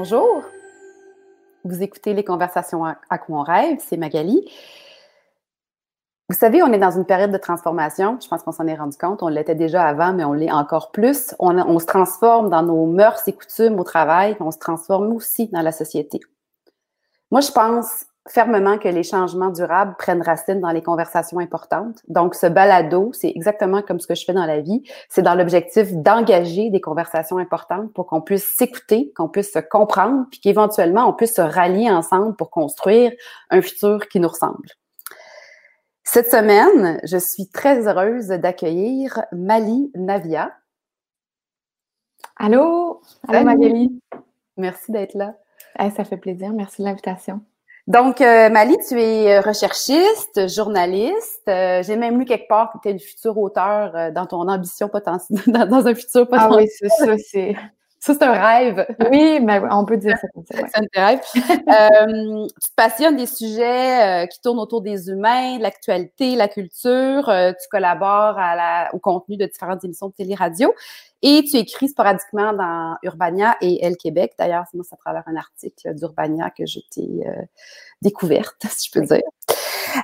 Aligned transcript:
Bonjour. 0.00 0.44
Vous 1.64 1.82
écoutez 1.82 2.14
les 2.14 2.22
conversations 2.22 2.84
à, 2.84 3.18
quoi 3.18 3.40
on 3.40 3.42
rêve, 3.42 3.78
c'est 3.80 3.96
Magali. 3.96 4.48
Vous 6.28 6.36
savez, 6.36 6.62
on 6.62 6.72
est 6.72 6.78
dans 6.78 6.92
une 6.92 7.04
période 7.04 7.32
de 7.32 7.36
transformation. 7.36 8.16
Je 8.22 8.28
pense 8.28 8.44
qu'on 8.44 8.52
s'en 8.52 8.68
est 8.68 8.76
rendu 8.76 8.96
compte. 8.96 9.24
On 9.24 9.26
l'était 9.26 9.56
déjà 9.56 9.82
avant, 9.82 10.12
mais 10.12 10.22
on 10.22 10.34
l'est 10.34 10.52
encore 10.52 10.92
plus. 10.92 11.34
On, 11.40 11.58
on, 11.58 11.80
se 11.80 11.86
transforme 11.86 12.48
dans 12.48 12.62
nos 12.62 12.86
mœurs 12.86 13.26
et 13.26 13.32
coutumes 13.32 13.80
au 13.80 13.82
travail, 13.82 14.36
on 14.38 14.52
se 14.52 14.58
transforme 14.58 15.12
aussi 15.12 15.48
dans 15.48 15.62
la 15.62 15.72
société. 15.72 16.20
Moi, 17.32 17.40
je 17.40 17.50
pense 17.50 18.06
fermement 18.28 18.78
que 18.78 18.88
les 18.88 19.02
changements 19.02 19.50
durables 19.50 19.94
prennent 19.98 20.22
racine 20.22 20.60
dans 20.60 20.70
les 20.70 20.82
conversations 20.82 21.38
importantes. 21.38 21.98
Donc, 22.08 22.34
ce 22.34 22.46
balado, 22.46 23.10
c'est 23.12 23.28
exactement 23.28 23.82
comme 23.82 24.00
ce 24.00 24.06
que 24.06 24.14
je 24.14 24.24
fais 24.24 24.32
dans 24.32 24.46
la 24.46 24.60
vie. 24.60 24.82
C'est 25.08 25.22
dans 25.22 25.34
l'objectif 25.34 25.92
d'engager 25.92 26.70
des 26.70 26.80
conversations 26.80 27.38
importantes 27.38 27.92
pour 27.92 28.06
qu'on 28.06 28.20
puisse 28.20 28.44
s'écouter, 28.44 29.12
qu'on 29.16 29.28
puisse 29.28 29.52
se 29.52 29.58
comprendre, 29.58 30.26
puis 30.30 30.40
qu'éventuellement, 30.40 31.08
on 31.08 31.12
puisse 31.12 31.34
se 31.34 31.40
rallier 31.40 31.90
ensemble 31.90 32.36
pour 32.36 32.50
construire 32.50 33.12
un 33.50 33.62
futur 33.62 34.08
qui 34.08 34.20
nous 34.20 34.28
ressemble. 34.28 34.68
Cette 36.04 36.30
semaine, 36.30 37.00
je 37.04 37.18
suis 37.18 37.48
très 37.48 37.86
heureuse 37.86 38.28
d'accueillir 38.28 39.22
Mali 39.32 39.90
Navia. 39.94 40.52
Allô? 42.36 43.02
Allô, 43.26 43.44
Magali. 43.44 44.00
Merci 44.56 44.90
d'être 44.92 45.14
là. 45.14 45.34
ça 45.76 46.04
fait 46.04 46.16
plaisir. 46.16 46.52
Merci 46.52 46.82
de 46.82 46.86
l'invitation. 46.86 47.42
Donc, 47.88 48.20
euh, 48.20 48.50
Mali, 48.50 48.76
tu 48.86 49.00
es 49.00 49.38
euh, 49.38 49.40
recherchiste, 49.40 50.46
journaliste. 50.46 51.48
Euh, 51.48 51.82
j'ai 51.82 51.96
même 51.96 52.18
lu 52.18 52.26
quelque 52.26 52.46
part 52.46 52.70
que 52.70 52.78
tu 52.82 52.88
es 52.88 52.92
une 52.92 53.00
future 53.00 53.38
auteur 53.38 54.12
dans 54.12 54.26
ton 54.26 54.46
ambition 54.46 54.90
potentielle, 54.90 55.40
dans, 55.46 55.86
un 55.86 55.94
futur 55.94 56.28
potentiel. 56.28 56.50
Ah 56.52 56.56
oui, 56.56 56.68
c'est 56.68 56.88
ça, 56.90 57.16
c'est... 57.16 57.56
Ça, 58.08 58.14
c'est 58.14 58.22
un 58.24 58.32
rêve. 58.32 58.86
Oui, 59.10 59.38
mais 59.40 59.60
on 59.70 59.84
peut 59.84 59.98
dire 59.98 60.16
ça 60.18 60.28
comme 60.34 60.44
ça. 60.44 60.58
C'est 60.66 60.98
un 60.98 61.06
rêve. 61.06 61.20
euh, 61.34 62.46
tu 62.46 62.70
te 62.70 62.74
passionnes 62.74 63.16
des 63.16 63.26
sujets 63.26 64.26
qui 64.28 64.40
tournent 64.40 64.58
autour 64.58 64.80
des 64.80 65.10
humains, 65.10 65.58
de 65.58 65.62
l'actualité, 65.62 66.34
la 66.36 66.48
culture. 66.48 67.24
tu 67.26 67.68
collabores 67.70 68.38
à 68.38 68.56
la, 68.56 68.94
au 68.94 68.98
contenu 68.98 69.36
de 69.36 69.44
différentes 69.44 69.84
émissions 69.84 70.08
de 70.08 70.14
télé-radio. 70.14 70.72
Et 71.20 71.44
tu 71.44 71.56
écris 71.56 71.88
sporadiquement 71.88 72.52
dans 72.52 72.96
Urbania 73.02 73.56
et 73.60 73.84
Elle 73.84 73.96
Québec. 73.96 74.34
D'ailleurs, 74.38 74.64
c'est 74.70 74.76
moi, 74.76 74.86
à 74.90 74.96
travers 74.96 75.24
un 75.26 75.36
article 75.36 75.94
d'Urbania 75.94 76.50
que 76.56 76.64
je 76.64 76.78
t'ai 76.90 77.26
euh, 77.26 77.42
découverte, 78.02 78.64
si 78.70 78.88
je 78.88 79.00
peux 79.00 79.06
dire. 79.06 79.22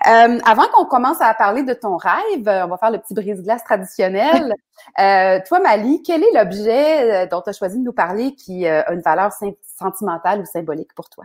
Euh, 0.07 0.39
avant 0.45 0.65
qu'on 0.75 0.85
commence 0.85 1.21
à 1.21 1.33
parler 1.35 1.63
de 1.63 1.75
ton 1.75 1.97
rêve, 1.97 2.47
on 2.47 2.69
va 2.69 2.77
faire 2.79 2.91
le 2.91 2.99
petit 2.99 3.15
brise-glace 3.15 3.65
traditionnel. 3.65 4.55
Euh, 4.99 5.39
toi, 5.47 5.61
Mali, 5.61 6.03
quel 6.03 6.23
est 6.23 6.33
l'objet 6.35 7.27
dont 7.29 7.41
tu 7.41 7.49
as 7.49 7.53
choisi 7.53 7.79
de 7.79 7.85
nous 7.85 7.93
parler 7.93 8.35
qui 8.35 8.67
a 8.67 8.93
une 8.93 9.01
valeur 9.01 9.31
sentimentale 9.79 10.41
ou 10.41 10.45
symbolique 10.45 10.93
pour 10.95 11.09
toi? 11.09 11.25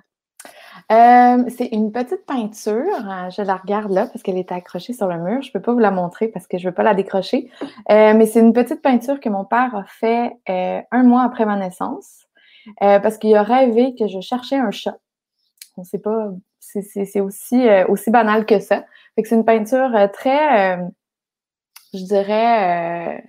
Euh, 0.92 1.44
c'est 1.50 1.68
une 1.68 1.92
petite 1.92 2.26
peinture. 2.26 2.94
Euh, 2.96 3.30
je 3.30 3.42
la 3.42 3.58
regarde 3.58 3.92
là 3.92 4.08
parce 4.08 4.24
qu'elle 4.24 4.38
est 4.38 4.52
accrochée 4.52 4.94
sur 4.94 5.08
le 5.08 5.18
mur. 5.18 5.42
Je 5.42 5.50
ne 5.50 5.54
peux 5.54 5.62
pas 5.62 5.73
vous 5.73 5.80
la 5.80 5.92
montrer 5.92 6.28
parce 6.28 6.48
que 6.48 6.58
je 6.58 6.66
ne 6.66 6.70
veux 6.70 6.76
pas 6.76 6.84
la 6.84 6.94
décrocher. 6.94 7.52
Euh, 7.92 8.14
mais 8.16 8.26
c'est 8.26 8.40
une 8.40 8.54
petite 8.54 8.82
peinture 8.82 9.20
que 9.20 9.30
mon 9.30 9.46
père 9.46 9.76
a 9.76 9.84
fait 9.86 10.38
un 10.48 11.04
mois 11.04 11.23
après 11.23 11.46
ma 11.46 11.58
naissance 11.58 12.28
parce 12.80 13.18
qu'il 13.18 13.36
a 13.36 13.44
rêvé 13.44 13.96
que 13.96 14.08
je 14.08 14.20
cherchais 14.20 14.58
un 14.58 14.72
chat. 14.72 14.98
On 15.78 15.82
ne 15.82 15.86
sait 15.86 16.00
pas, 16.00 16.30
c'est 16.73 17.22
aussi, 17.22 17.67
aussi 17.88 18.12
banal 18.12 18.45
que 18.45 18.59
ça. 18.59 18.86
c'est 19.17 19.36
une 19.36 19.45
peinture 19.45 19.92
très, 20.14 20.78
je 21.94 22.03
dirais, 22.06 23.23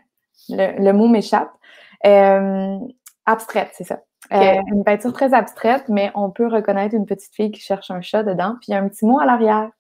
le, 0.49 0.83
le, 0.83 0.93
mot 0.93 1.09
m'échappe, 1.09 1.51
abstraite, 3.27 3.71
c'est 3.73 3.85
ça. 3.85 4.01
Euh, 4.33 4.61
une 4.73 4.85
peinture 4.85 5.13
très 5.13 5.35
abstraite, 5.35 5.85
mais 5.89 6.13
on 6.15 6.31
peut 6.31 6.47
reconnaître 6.47 6.95
une 6.95 7.07
petite 7.07 7.35
fille 7.35 7.51
qui 7.51 7.61
cherche 7.61 7.91
un 7.91 8.01
chat 8.01 8.23
dedans. 8.23 8.55
Puis 8.61 8.67
il 8.69 8.71
y 8.73 8.75
a 8.75 8.79
un 8.79 8.89
petit 8.89 9.05
mot 9.05 9.19
à 9.19 9.27
l'arrière 9.27 9.71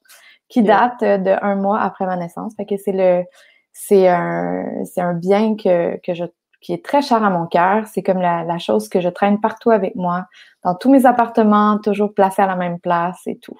qui 0.48 0.62
date 0.62 1.00
de 1.02 1.36
un 1.42 1.54
mois 1.54 1.80
après 1.80 2.06
ma 2.06 2.16
naissance. 2.16 2.54
Fait 2.56 2.66
que 2.66 2.76
c'est 2.76 2.92
le 2.92 3.24
c'est 3.72 4.08
un 4.08 4.84
c'est 4.84 5.00
un 5.00 5.14
bien 5.14 5.54
que, 5.56 5.96
que 5.98 6.14
je 6.14 6.24
qui 6.60 6.72
est 6.72 6.84
très 6.84 7.03
cher 7.03 7.22
à 7.22 7.31
mon 7.31 7.47
cœur. 7.47 7.87
C'est 7.87 8.03
comme 8.03 8.21
la, 8.21 8.44
la, 8.44 8.59
chose 8.59 8.88
que 8.88 9.00
je 9.00 9.09
traîne 9.09 9.41
partout 9.41 9.71
avec 9.71 9.94
moi, 9.94 10.26
dans 10.65 10.75
tous 10.75 10.91
mes 10.91 11.06
appartements, 11.06 11.78
toujours 11.78 12.12
placé 12.15 12.43
à 12.43 12.47
la 12.47 12.56
même 12.56 12.78
place 12.78 13.21
et 13.26 13.38
tout. 13.38 13.59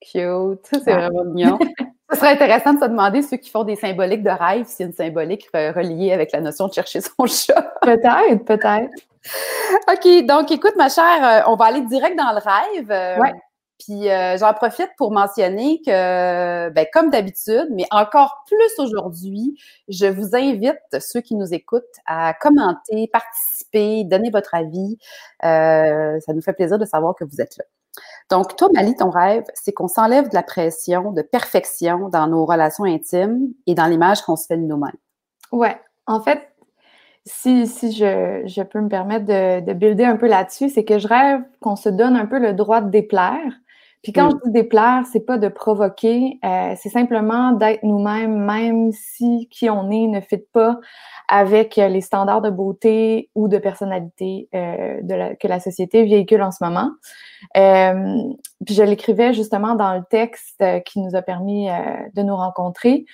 Cute, 0.00 0.66
c'est 0.72 0.94
vraiment 0.94 1.24
mignon. 1.24 1.58
Ce 2.10 2.16
serait 2.16 2.32
intéressant 2.32 2.72
de 2.74 2.80
se 2.80 2.86
demander 2.86 3.22
ceux 3.22 3.36
qui 3.36 3.50
font 3.50 3.62
des 3.62 3.76
symboliques 3.76 4.24
de 4.24 4.30
rêve, 4.30 4.66
s'il 4.66 4.80
y 4.80 4.82
a 4.84 4.86
une 4.86 4.92
symbolique 4.94 5.48
reliée 5.54 6.12
avec 6.12 6.32
la 6.32 6.40
notion 6.40 6.66
de 6.66 6.72
chercher 6.72 7.00
son 7.00 7.12
chat. 7.26 7.74
Peut-être, 7.82 8.44
peut-être. 8.44 8.90
OK, 9.88 10.26
donc 10.26 10.50
écoute, 10.50 10.74
ma 10.76 10.88
chère, 10.88 11.24
euh, 11.24 11.40
on 11.46 11.54
va 11.54 11.66
aller 11.66 11.82
direct 11.82 12.18
dans 12.18 12.32
le 12.32 12.38
rêve. 12.38 12.90
Euh, 12.90 13.20
ouais. 13.20 13.32
Puis 13.80 14.10
euh, 14.10 14.36
j'en 14.36 14.52
profite 14.54 14.90
pour 14.96 15.10
mentionner 15.10 15.80
que, 15.84 16.68
ben, 16.68 16.86
comme 16.92 17.10
d'habitude, 17.10 17.66
mais 17.72 17.86
encore 17.90 18.44
plus 18.46 18.78
aujourd'hui, 18.78 19.58
je 19.88 20.06
vous 20.06 20.36
invite, 20.36 20.76
ceux 21.00 21.20
qui 21.20 21.34
nous 21.34 21.52
écoutent, 21.52 21.82
à 22.06 22.34
commenter, 22.34 23.08
participer, 23.12 24.04
donner 24.04 24.30
votre 24.30 24.54
avis. 24.54 24.98
ça 25.42 26.32
nous 26.32 26.42
fait 26.42 26.52
plaisir 26.52 26.78
de 26.78 26.84
savoir 26.84 27.14
que 27.14 27.24
vous 27.24 27.40
êtes 27.40 27.56
là. 27.56 27.64
Donc, 28.30 28.56
toi, 28.56 28.68
Mali, 28.72 28.94
ton 28.94 29.10
rêve, 29.10 29.44
c'est 29.54 29.72
qu'on 29.72 29.88
s'enlève 29.88 30.28
de 30.28 30.34
la 30.34 30.42
pression 30.42 31.12
de 31.12 31.22
perfection 31.22 32.08
dans 32.08 32.28
nos 32.28 32.46
relations 32.46 32.84
intimes 32.84 33.48
et 33.66 33.74
dans 33.74 33.86
l'image 33.86 34.22
qu'on 34.22 34.36
se 34.36 34.46
fait 34.46 34.56
de 34.56 34.62
nous-mêmes. 34.62 34.92
Ouais. 35.52 35.76
En 36.06 36.20
fait, 36.20 36.40
si, 37.26 37.66
si 37.66 37.92
je, 37.92 38.42
je 38.44 38.62
peux 38.62 38.80
me 38.80 38.88
permettre 38.88 39.26
de, 39.26 39.60
de 39.60 39.72
builder 39.72 40.04
un 40.04 40.16
peu 40.16 40.28
là-dessus, 40.28 40.68
c'est 40.68 40.84
que 40.84 40.98
je 40.98 41.08
rêve 41.08 41.42
qu'on 41.60 41.76
se 41.76 41.88
donne 41.88 42.16
un 42.16 42.26
peu 42.26 42.38
le 42.38 42.52
droit 42.52 42.80
de 42.80 42.90
déplaire. 42.90 43.52
Puis 44.02 44.12
quand 44.12 44.30
je 44.30 44.36
dis 44.46 44.52
déplaire, 44.52 45.04
c'est 45.12 45.20
pas 45.26 45.36
de 45.36 45.48
provoquer, 45.48 46.38
euh, 46.42 46.74
c'est 46.80 46.88
simplement 46.88 47.52
d'être 47.52 47.82
nous-mêmes, 47.82 48.38
même 48.44 48.92
si 48.92 49.46
qui 49.50 49.68
on 49.68 49.90
est 49.90 50.06
ne 50.06 50.20
fit 50.20 50.42
pas 50.52 50.78
avec 51.28 51.76
les 51.76 52.00
standards 52.00 52.40
de 52.40 52.50
beauté 52.50 53.30
ou 53.34 53.46
de 53.48 53.58
personnalité 53.58 54.48
euh, 54.54 55.00
de 55.02 55.14
la, 55.14 55.34
que 55.36 55.46
la 55.46 55.60
société 55.60 56.04
véhicule 56.04 56.42
en 56.42 56.50
ce 56.50 56.64
moment. 56.64 56.90
Euh, 57.58 58.16
puis 58.64 58.74
je 58.74 58.82
l'écrivais 58.82 59.34
justement 59.34 59.74
dans 59.74 59.94
le 59.94 60.02
texte 60.08 60.64
qui 60.86 61.00
nous 61.00 61.14
a 61.14 61.20
permis 61.20 61.68
de 62.14 62.22
nous 62.22 62.36
rencontrer. 62.36 63.04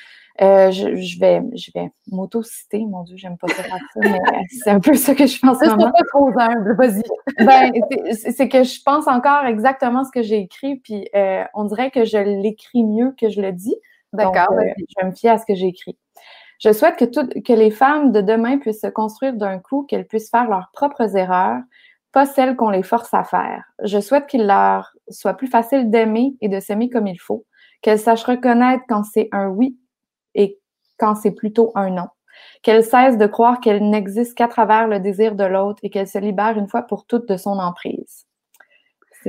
Euh, 0.40 0.70
je, 0.70 0.96
je, 0.96 1.18
vais, 1.18 1.42
je 1.54 1.70
vais 1.74 1.90
m'auto-citer. 2.10 2.84
Mon 2.84 3.04
Dieu, 3.04 3.16
j'aime 3.16 3.38
pas 3.38 3.48
ça 3.48 3.62
faire 3.62 3.78
ça, 3.94 4.00
mais 4.00 4.20
c'est 4.50 4.70
un 4.70 4.80
peu 4.80 4.94
ça 4.94 5.14
que 5.14 5.26
je 5.26 5.38
pense. 5.38 5.58
C'est 5.58 5.68
pas 5.68 5.92
trop 6.08 6.30
humble, 6.38 6.76
vas-y. 6.76 7.02
ben, 7.38 7.72
c'est 8.12 8.48
que 8.48 8.62
je 8.62 8.82
pense 8.82 9.06
encore 9.06 9.46
exactement 9.46 10.04
ce 10.04 10.10
que 10.10 10.22
j'ai 10.22 10.38
écrit, 10.38 10.76
puis 10.76 11.08
euh, 11.14 11.44
on 11.54 11.64
dirait 11.64 11.90
que 11.90 12.04
je 12.04 12.18
l'écris 12.18 12.84
mieux 12.84 13.14
que 13.18 13.30
je 13.30 13.40
le 13.40 13.52
dis. 13.52 13.76
D'accord. 14.12 14.52
Euh, 14.52 14.64
je 14.76 14.94
vais 15.00 15.10
me 15.10 15.14
fier 15.14 15.30
à 15.30 15.38
ce 15.38 15.46
que 15.46 15.54
j'ai 15.54 15.68
écrit. 15.68 15.96
Je 16.58 16.72
souhaite 16.72 16.96
que, 16.96 17.04
tout, 17.04 17.28
que 17.42 17.52
les 17.52 17.70
femmes 17.70 18.12
de 18.12 18.20
demain 18.20 18.58
puissent 18.58 18.80
se 18.80 18.86
construire 18.86 19.34
d'un 19.34 19.58
coup, 19.58 19.84
qu'elles 19.84 20.06
puissent 20.06 20.30
faire 20.30 20.48
leurs 20.48 20.70
propres 20.72 21.16
erreurs, 21.16 21.60
pas 22.12 22.24
celles 22.24 22.56
qu'on 22.56 22.70
les 22.70 22.82
force 22.82 23.12
à 23.12 23.24
faire. 23.24 23.64
Je 23.82 24.00
souhaite 24.00 24.26
qu'il 24.26 24.46
leur 24.46 24.92
soit 25.08 25.34
plus 25.34 25.48
facile 25.48 25.90
d'aimer 25.90 26.34
et 26.40 26.48
de 26.48 26.60
s'aimer 26.60 26.88
comme 26.88 27.06
il 27.06 27.20
faut, 27.20 27.44
qu'elles 27.82 27.98
sachent 27.98 28.24
reconnaître 28.24 28.84
quand 28.88 29.02
c'est 29.04 29.28
un 29.32 29.48
oui 29.48 29.76
quand 30.98 31.14
c'est 31.14 31.32
plutôt 31.32 31.72
un 31.74 31.90
non. 31.90 32.08
Qu'elle 32.62 32.84
cesse 32.84 33.16
de 33.16 33.26
croire 33.26 33.60
qu'elle 33.60 33.88
n'existe 33.88 34.36
qu'à 34.36 34.48
travers 34.48 34.88
le 34.88 35.00
désir 35.00 35.34
de 35.34 35.44
l'autre 35.44 35.80
et 35.82 35.90
qu'elle 35.90 36.08
se 36.08 36.18
libère 36.18 36.58
une 36.58 36.68
fois 36.68 36.82
pour 36.82 37.06
toutes 37.06 37.28
de 37.28 37.36
son 37.36 37.58
emprise. 37.58 38.26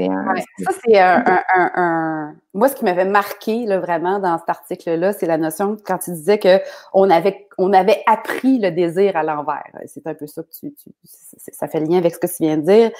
Ça, 0.05 0.71
c'est 0.85 0.99
un, 0.99 2.35
Moi, 2.53 2.69
ce 2.69 2.75
qui 2.75 2.85
m'avait 2.85 3.05
marqué 3.05 3.65
là, 3.65 3.79
vraiment 3.79 4.19
dans 4.19 4.37
cet 4.37 4.49
article-là, 4.49 5.13
c'est 5.13 5.25
la 5.25 5.37
notion 5.37 5.77
quand 5.83 5.97
tu 5.97 6.11
disais 6.11 6.39
qu'on 6.39 7.09
avait, 7.09 7.47
on 7.57 7.73
avait 7.73 8.03
appris 8.05 8.59
le 8.59 8.69
désir 8.69 9.15
à 9.15 9.23
l'envers. 9.23 9.71
C'est 9.87 10.05
un 10.05 10.13
peu 10.13 10.27
ça 10.27 10.43
que 10.43 10.49
tu, 10.59 10.73
Ça 11.03 11.67
fait 11.67 11.79
lien 11.79 11.97
avec 11.97 12.13
ce 12.13 12.19
que 12.19 12.27
tu 12.27 12.43
viens 12.43 12.57
de 12.57 12.61
dire. 12.61 12.91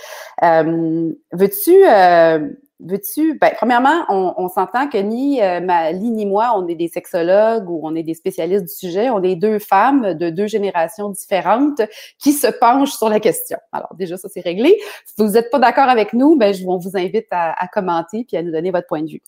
Euh, 0.43 1.13
veux-tu. 1.33 1.85
Euh, 1.87 2.49
Veux-tu, 2.79 3.39
ben, 3.39 3.51
premièrement, 3.57 4.05
on, 4.07 4.35
on 4.37 4.49
s'entend 4.49 4.87
que 4.87 4.99
ni 4.99 5.41
euh, 5.41 5.61
Mali 5.61 6.11
ni 6.11 6.27
moi, 6.27 6.53
on 6.55 6.67
est 6.67 6.75
des 6.75 6.87
sexologues 6.87 7.67
ou 7.67 7.79
on 7.81 7.95
est 7.95 8.03
des 8.03 8.13
spécialistes 8.13 8.65
du 8.65 8.73
sujet. 8.73 9.09
On 9.09 9.23
est 9.23 9.35
deux 9.35 9.57
femmes 9.57 10.13
de 10.13 10.29
deux 10.29 10.45
générations 10.45 11.09
différentes 11.09 11.81
qui 12.19 12.33
se 12.33 12.45
penchent 12.45 12.93
sur 12.93 13.09
la 13.09 13.19
question. 13.19 13.57
Alors 13.71 13.95
déjà, 13.95 14.15
ça 14.15 14.29
c'est 14.29 14.41
réglé. 14.41 14.77
Si 15.05 15.15
vous 15.17 15.31
n'êtes 15.31 15.49
pas 15.49 15.57
d'accord 15.57 15.89
avec 15.89 16.13
nous, 16.13 16.35
ben, 16.37 16.53
je, 16.53 16.63
on 16.67 16.77
vous 16.77 16.95
invite 16.95 17.25
à, 17.31 17.59
à, 17.59 17.67
commenter 17.67 18.25
puis 18.25 18.37
à 18.37 18.43
nous 18.43 18.51
donner 18.51 18.69
votre 18.69 18.85
point 18.85 19.01
de 19.01 19.09
vue. 19.09 19.21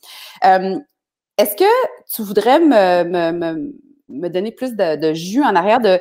Euh, 0.46 0.78
Est-ce 1.40 1.56
que 1.56 2.14
tu 2.14 2.22
voudrais 2.22 2.60
me, 2.60 3.04
me, 3.04 3.32
me, 3.32 3.74
me 4.10 4.28
donner 4.30 4.52
plus 4.52 4.76
de, 4.76 4.96
de, 4.96 5.14
jus 5.14 5.44
en 5.44 5.56
arrière 5.56 5.80
de 5.80 6.00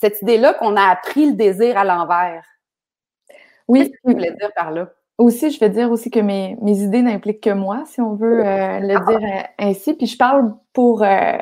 cette 0.00 0.20
idée-là 0.22 0.54
qu'on 0.54 0.74
a 0.74 0.82
appris 0.82 1.26
le 1.26 1.34
désir 1.34 1.78
à 1.78 1.84
l'envers? 1.84 2.44
Oui. 3.68 3.78
Qu'est-ce 3.78 3.90
que 3.90 4.08
tu 4.08 4.14
voulais 4.14 4.32
dire 4.32 4.50
par 4.56 4.72
là? 4.72 4.90
Aussi, 5.22 5.50
je 5.52 5.60
vais 5.60 5.70
dire 5.70 5.88
aussi 5.92 6.10
que 6.10 6.18
mes, 6.18 6.56
mes 6.62 6.82
idées 6.82 7.00
n'impliquent 7.00 7.44
que 7.44 7.52
moi, 7.52 7.84
si 7.86 8.00
on 8.00 8.16
veut 8.16 8.44
euh, 8.44 8.80
le 8.80 8.96
ah. 8.96 9.04
dire 9.06 9.20
euh, 9.22 9.42
ainsi. 9.56 9.94
Puis 9.94 10.06
je 10.08 10.18
parle 10.18 10.52
pour, 10.72 11.04
euh, 11.04 11.38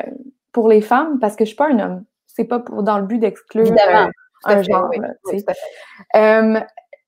pour 0.53 0.69
les 0.69 0.83
femmes 0.83 1.19
parce 1.19 1.35
que 1.35 1.47
je 1.47 1.49
suis 1.49 1.57
pas 1.57 1.71
un 1.71 1.79
homme. 1.79 2.05
C'est 2.27 2.45
pas 2.45 2.59
pour, 2.59 2.83
dans 2.83 2.99
le 2.99 3.07
but 3.07 3.19
d'exclure 3.19 3.73
un 4.45 4.63
genre. 4.63 4.91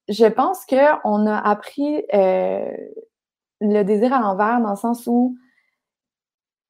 je 0.08 0.26
pense 0.28 0.64
qu'on 0.64 1.26
a 1.26 1.36
appris 1.36 2.04
le 2.10 3.82
désir 3.82 4.14
à 4.14 4.20
l'envers 4.20 4.62
dans 4.62 4.70
le 4.70 4.76
sens 4.76 5.06
où 5.06 5.36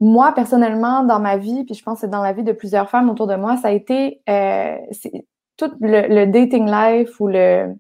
moi, 0.01 0.33
personnellement, 0.33 1.05
dans 1.05 1.21
ma 1.21 1.37
vie, 1.37 1.63
puis 1.63 1.77
je 1.77 1.83
pense 1.85 1.95
que 1.95 2.01
c'est 2.03 2.11
dans 2.11 2.23
la 2.23 2.33
vie 2.33 2.43
de 2.43 2.51
plusieurs 2.51 2.91
femmes 2.91 3.09
autour 3.09 3.29
de 3.29 3.37
moi, 3.37 3.57
ça 3.57 3.69
a 3.69 3.71
été 3.71 4.21
tout 5.57 5.71
le, 5.81 6.25
dating 6.25 6.67
life 6.69 7.21
ou 7.21 7.29
le, 7.29 7.77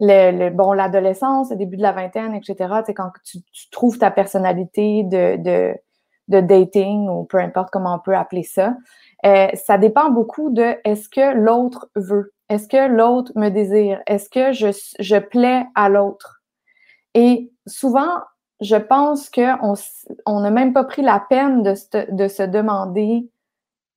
le, 0.00 0.50
bon 0.50 0.72
l'adolescence, 0.72 1.50
le 1.50 1.56
début 1.56 1.76
de 1.76 1.82
la 1.82 1.92
vingtaine, 1.92 2.34
etc. 2.34 2.82
C'est 2.84 2.94
quand 2.94 3.10
tu, 3.24 3.38
trouves 3.70 3.98
ta 3.98 4.10
personnalité 4.10 5.02
de, 5.04 5.36
de, 5.36 5.74
de, 6.28 6.40
dating 6.40 7.08
ou 7.08 7.24
peu 7.24 7.38
importe 7.38 7.70
comment 7.70 7.94
on 7.94 7.98
peut 7.98 8.16
appeler 8.16 8.42
ça. 8.42 8.76
Euh, 9.24 9.48
ça 9.54 9.78
dépend 9.78 10.10
beaucoup 10.10 10.50
de 10.50 10.76
est-ce 10.84 11.08
que 11.08 11.34
l'autre 11.34 11.88
veut, 11.96 12.32
est-ce 12.48 12.68
que 12.68 12.88
l'autre 12.88 13.32
me 13.34 13.48
désire, 13.48 14.00
est-ce 14.06 14.28
que 14.28 14.52
je, 14.52 14.68
je 14.98 15.16
plais 15.16 15.64
à 15.74 15.88
l'autre. 15.88 16.42
Et 17.14 17.50
souvent, 17.66 18.20
je 18.60 18.76
pense 18.76 19.30
qu'on 19.30 19.74
on 20.26 20.40
n'a 20.40 20.50
même 20.50 20.72
pas 20.72 20.84
pris 20.84 21.02
la 21.02 21.20
peine 21.20 21.62
de, 21.62 21.74
se, 21.74 22.10
de 22.10 22.28
se 22.28 22.42
demander 22.42 23.28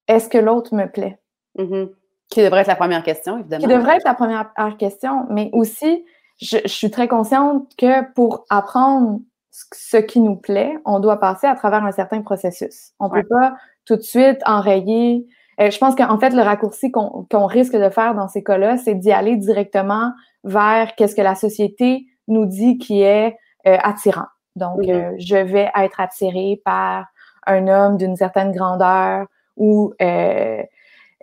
est-ce 0.07 0.29
que 0.29 0.37
l'autre 0.37 0.73
me 0.73 0.85
plaît? 0.85 1.19
Mm-hmm. 1.57 1.89
Qui 2.29 2.43
devrait 2.43 2.61
être 2.61 2.67
la 2.67 2.75
première 2.75 3.03
question, 3.03 3.39
évidemment. 3.39 3.61
Qui 3.61 3.73
devrait 3.73 3.95
être 3.95 4.05
la 4.05 4.13
première 4.13 4.53
question, 4.77 5.25
mais 5.29 5.49
aussi, 5.53 6.05
je, 6.41 6.57
suis 6.65 6.91
très 6.91 7.07
consciente 7.07 7.67
que 7.77 8.11
pour 8.13 8.45
apprendre 8.49 9.19
ce 9.51 9.97
qui 9.97 10.19
nous 10.19 10.35
plaît, 10.35 10.77
on 10.85 10.99
doit 10.99 11.19
passer 11.19 11.47
à 11.47 11.55
travers 11.55 11.83
un 11.83 11.91
certain 11.91 12.21
processus. 12.21 12.91
On 12.99 13.09
ne 13.09 13.13
peut 13.13 13.27
pas 13.27 13.55
tout 13.85 13.95
de 13.95 14.01
suite 14.01 14.39
enrayer. 14.45 15.27
Euh, 15.59 15.71
je 15.71 15.77
pense 15.79 15.95
qu'en 15.95 16.19
fait, 16.19 16.29
le 16.29 16.41
raccourci 16.41 16.91
qu'on 16.91 17.45
risque 17.45 17.75
de 17.75 17.89
faire 17.89 18.15
dans 18.15 18.27
ces 18.27 18.43
cas-là, 18.43 18.77
c'est 18.77 18.95
d'y 18.95 19.11
aller 19.11 19.35
directement 19.35 20.13
vers 20.43 20.95
qu'est-ce 20.95 21.15
que 21.15 21.21
la 21.21 21.35
société 21.35 22.05
nous 22.27 22.45
dit 22.45 22.77
qui 22.77 23.01
est 23.01 23.35
euh, 23.67 23.77
attirant. 23.83 24.27
Donc, 24.55 24.79
euh, 24.87 25.11
je 25.17 25.35
vais 25.35 25.69
être 25.75 25.99
attirée 25.99 26.61
par 26.63 27.07
un 27.47 27.67
homme 27.67 27.97
d'une 27.97 28.15
certaine 28.15 28.51
grandeur 28.51 29.25
ou, 29.57 29.93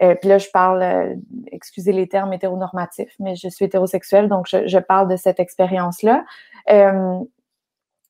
euh, 0.02 0.10
euh, 0.10 0.14
puis 0.14 0.28
là, 0.28 0.38
je 0.38 0.48
parle, 0.52 1.16
excusez 1.50 1.92
les 1.92 2.08
termes 2.08 2.32
hétéronormatifs, 2.32 3.14
mais 3.18 3.34
je 3.34 3.48
suis 3.48 3.64
hétérosexuelle, 3.64 4.28
donc 4.28 4.46
je, 4.48 4.78
parle 4.78 5.08
de 5.08 5.16
cette 5.16 5.40
expérience-là. 5.40 6.24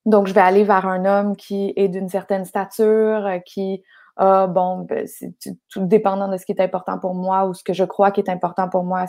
donc, 0.06 0.26
je 0.26 0.34
vais 0.34 0.40
aller 0.40 0.64
vers 0.64 0.86
un 0.86 1.04
homme 1.04 1.36
qui 1.36 1.72
est 1.76 1.88
d'une 1.88 2.08
certaine 2.08 2.44
stature, 2.44 3.28
qui 3.44 3.82
a, 4.16 4.46
bon, 4.46 4.80
ben, 4.80 5.06
c'est 5.06 5.34
tout 5.68 5.84
dépendant 5.84 6.28
de 6.28 6.36
ce 6.36 6.46
qui 6.46 6.52
est 6.52 6.60
important 6.60 6.98
pour 6.98 7.14
moi 7.14 7.46
ou 7.46 7.54
ce 7.54 7.62
que 7.62 7.72
je 7.72 7.84
crois 7.84 8.10
qui 8.10 8.20
est 8.20 8.30
important 8.30 8.68
pour 8.68 8.84
moi 8.84 9.04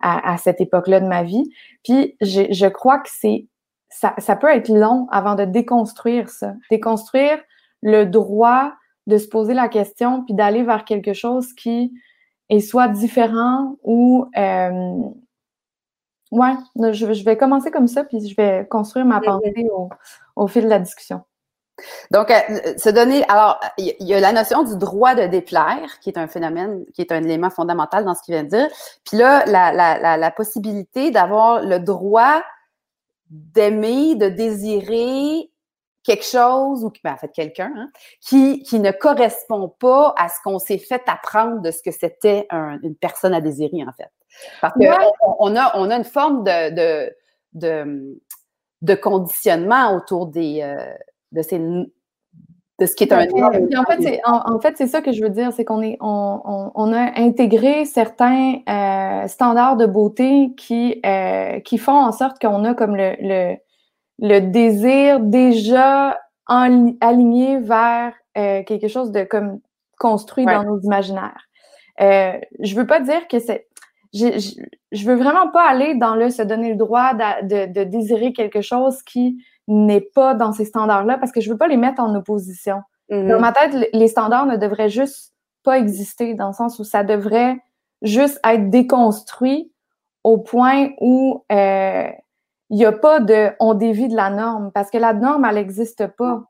à, 0.00 0.36
cette 0.38 0.60
époque-là 0.60 1.00
de 1.00 1.06
ma 1.06 1.22
vie. 1.22 1.50
Puis, 1.84 2.16
je 2.20 2.66
crois 2.68 2.98
que 2.98 3.08
c'est 3.10 3.46
ça, 3.92 4.36
peut 4.36 4.50
être 4.50 4.68
long 4.68 5.06
avant 5.10 5.34
de 5.34 5.44
déconstruire 5.44 6.28
ça. 6.28 6.54
Déconstruire 6.70 7.38
le 7.82 8.04
droit 8.04 8.72
de 9.06 9.18
se 9.18 9.26
poser 9.28 9.54
la 9.54 9.68
question 9.68 10.24
puis 10.24 10.34
d'aller 10.34 10.62
vers 10.62 10.84
quelque 10.84 11.12
chose 11.12 11.52
qui 11.54 11.92
est 12.48 12.60
soit 12.60 12.88
différent 12.88 13.76
ou 13.82 14.26
euh, 14.36 15.00
ouais, 16.30 16.54
je, 16.92 17.24
vais 17.24 17.36
commencer 17.36 17.70
comme 17.70 17.88
ça 17.88 18.04
puis 18.04 18.26
je 18.26 18.34
vais 18.36 18.66
construire 18.68 19.06
ma 19.06 19.20
pensée 19.20 19.68
au, 20.36 20.46
fil 20.46 20.64
de 20.64 20.68
la 20.68 20.78
discussion. 20.78 21.22
Donc, 22.10 22.30
euh, 22.30 22.74
se 22.76 22.90
donner. 22.90 23.24
Alors, 23.28 23.58
il 23.78 23.94
y 24.00 24.14
a 24.14 24.20
la 24.20 24.32
notion 24.32 24.62
du 24.62 24.76
droit 24.76 25.14
de 25.14 25.26
déplaire, 25.26 25.98
qui 26.00 26.10
est 26.10 26.18
un 26.18 26.28
phénomène, 26.28 26.84
qui 26.94 27.00
est 27.00 27.10
un 27.10 27.22
élément 27.24 27.50
fondamental 27.50 28.04
dans 28.04 28.14
ce 28.14 28.22
qu'il 28.22 28.34
vient 28.34 28.44
de 28.44 28.50
dire. 28.50 28.68
Puis 29.04 29.16
là, 29.16 29.44
la, 29.46 29.72
la, 29.72 30.16
la 30.16 30.30
possibilité 30.30 31.10
d'avoir 31.10 31.62
le 31.62 31.80
droit 31.80 32.42
d'aimer, 33.30 34.14
de 34.14 34.28
désirer 34.28 35.50
quelque 36.04 36.24
chose, 36.24 36.84
ou 36.84 36.92
ben, 37.04 37.12
en 37.12 37.16
fait 37.16 37.30
quelqu'un, 37.32 37.72
hein, 37.76 37.90
qui, 38.20 38.62
qui 38.62 38.80
ne 38.80 38.90
correspond 38.90 39.68
pas 39.68 40.14
à 40.18 40.28
ce 40.28 40.34
qu'on 40.44 40.58
s'est 40.58 40.78
fait 40.78 41.02
apprendre 41.06 41.60
de 41.60 41.70
ce 41.70 41.82
que 41.82 41.90
c'était 41.90 42.46
une 42.50 42.96
personne 42.96 43.34
à 43.34 43.40
désirer, 43.40 43.82
en 43.86 43.92
fait. 43.92 44.10
Parce 44.60 44.74
qu'on 44.74 45.36
on 45.38 45.56
a, 45.56 45.76
on 45.76 45.90
a 45.90 45.96
une 45.96 46.04
forme 46.04 46.42
de, 46.44 46.74
de, 46.74 47.14
de, 47.52 48.20
de 48.82 48.94
conditionnement 48.94 49.94
autour 49.94 50.26
des, 50.26 50.62
euh, 50.62 50.92
de 51.32 51.42
ces 51.42 51.58
ce 52.86 52.94
qui 52.96 53.04
est 53.04 53.12
un 53.12 53.26
en 53.26 54.60
fait, 54.60 54.76
c'est, 54.76 54.86
ça 54.86 55.02
que 55.02 55.12
je 55.12 55.22
veux 55.22 55.30
dire, 55.30 55.52
c'est 55.52 55.64
qu'on 55.64 55.82
est, 55.82 55.96
on, 56.00 56.92
a 56.92 57.20
intégré 57.20 57.84
certains 57.84 58.56
euh, 58.68 59.28
standards 59.28 59.76
de 59.76 59.86
beauté 59.86 60.52
qui, 60.56 61.00
euh, 61.04 61.60
qui 61.60 61.78
font 61.78 61.92
en 61.92 62.12
sorte 62.12 62.40
qu'on 62.40 62.64
a 62.64 62.74
comme 62.74 62.96
le, 62.96 63.14
le, 63.20 63.56
désir 64.40 65.20
déjà 65.20 66.18
aligné 66.46 67.58
vers 67.58 68.12
euh, 68.36 68.62
quelque 68.64 68.88
chose 68.88 69.10
de 69.10 69.24
comme 69.24 69.60
construit 69.98 70.44
dans 70.44 70.64
nos 70.64 70.80
imaginaires. 70.80 71.48
je 71.98 72.74
veux 72.74 72.86
pas 72.86 73.00
dire 73.00 73.28
que 73.28 73.38
c'est 73.38 73.68
je, 74.12 74.60
je, 74.92 75.06
veux 75.06 75.14
vraiment 75.14 75.48
pas 75.48 75.66
aller 75.66 75.94
dans 75.94 76.14
le 76.14 76.28
se 76.28 76.42
donner 76.42 76.68
le 76.70 76.76
droit 76.76 77.14
de, 77.14 77.72
de 77.72 77.84
désirer 77.84 78.34
quelque 78.34 78.60
chose 78.60 79.02
qui 79.02 79.42
n'est 79.68 80.02
pas 80.02 80.34
dans 80.34 80.52
ces 80.52 80.64
standards-là 80.64 81.18
parce 81.18 81.32
que 81.32 81.40
je 81.40 81.50
veux 81.50 81.56
pas 81.56 81.68
les 81.68 81.76
mettre 81.76 82.02
en 82.02 82.14
opposition. 82.14 82.82
Mm-hmm. 83.10 83.28
Dans 83.28 83.40
ma 83.40 83.52
tête, 83.52 83.88
les 83.92 84.08
standards 84.08 84.46
ne 84.46 84.56
devraient 84.56 84.90
juste 84.90 85.32
pas 85.62 85.78
exister 85.78 86.34
dans 86.34 86.48
le 86.48 86.52
sens 86.52 86.78
où 86.78 86.84
ça 86.84 87.04
devrait 87.04 87.56
juste 88.02 88.40
être 88.44 88.68
déconstruit 88.70 89.72
au 90.24 90.38
point 90.38 90.90
où 91.00 91.44
euh, 91.50 92.08
il 92.72 92.78
n'y 92.78 92.86
a 92.86 92.92
pas 92.92 93.20
de 93.20 93.50
on 93.60 93.74
dévie 93.74 94.08
de 94.08 94.16
la 94.16 94.30
norme 94.30 94.72
parce 94.72 94.90
que 94.90 94.96
la 94.96 95.12
norme, 95.12 95.44
elle 95.44 95.56
n'existe 95.56 96.06
pas. 96.06 96.42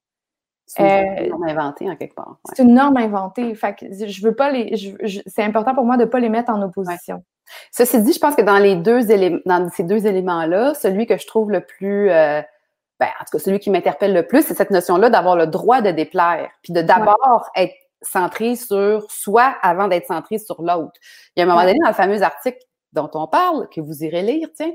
C'est 0.67 0.83
une 0.83 1.25
euh, 1.25 1.29
norme 1.31 1.49
inventée 1.49 1.91
en 1.91 1.97
quelque 1.97 2.15
part. 2.15 2.37
C'est 2.45 2.63
une 2.63 2.75
norme 2.75 2.97
inventée. 2.97 3.55
Fait 3.57 3.75
que 3.75 3.87
je 3.91 4.23
veux 4.23 4.35
pas 4.35 4.53
les. 4.53 4.95
c'est 5.27 5.43
important 5.43 5.75
pour 5.75 5.85
moi 5.85 5.97
de 5.97 6.05
ne 6.05 6.09
pas 6.09 6.21
les 6.21 6.29
mettre 6.29 6.51
en 6.51 6.63
opposition. 6.63 7.25
Ceci 7.73 8.01
dit, 8.03 8.13
je 8.13 8.21
pense 8.21 8.37
que 8.37 8.43
dans 8.43 8.59
les 8.59 8.77
deux 8.77 9.11
éléments, 9.11 9.41
dans 9.45 9.69
ces 9.71 9.83
deux 9.83 10.07
éléments-là, 10.07 10.75
celui 10.75 11.07
que 11.07 11.19
je 11.19 11.27
trouve 11.27 11.51
le 11.51 11.61
plus 11.61 12.09
euh, 12.09 12.41
ben, 13.01 13.09
en 13.21 13.25
tout 13.25 13.37
cas, 13.37 13.39
celui 13.41 13.59
qui 13.59 13.71
m'interpelle 13.71 14.15
le 14.15 14.25
plus, 14.25 14.43
c'est 14.43 14.55
cette 14.55 14.71
notion-là 14.71 15.11
d'avoir 15.11 15.35
le 15.35 15.49
droit 15.49 15.81
de 15.81 15.91
déplaire, 15.91 16.49
puis 16.63 16.73
de 16.73 16.83
d'abord 16.83 17.51
être 17.57 17.75
centré 18.01 18.55
sur 18.55 19.11
soi 19.11 19.57
avant 19.61 19.89
d'être 19.89 20.07
centré 20.07 20.39
sur 20.39 20.63
l'autre. 20.63 20.93
Il 21.35 21.41
y 21.41 21.43
a 21.43 21.47
un 21.47 21.49
moment 21.49 21.65
donné, 21.65 21.79
dans 21.83 21.89
le 21.89 21.95
fameux 21.95 22.23
article 22.23 22.59
dont 22.93 23.11
on 23.15 23.27
parle, 23.27 23.69
que 23.71 23.81
vous 23.81 24.05
irez 24.05 24.23
lire, 24.23 24.49
tiens, 24.55 24.73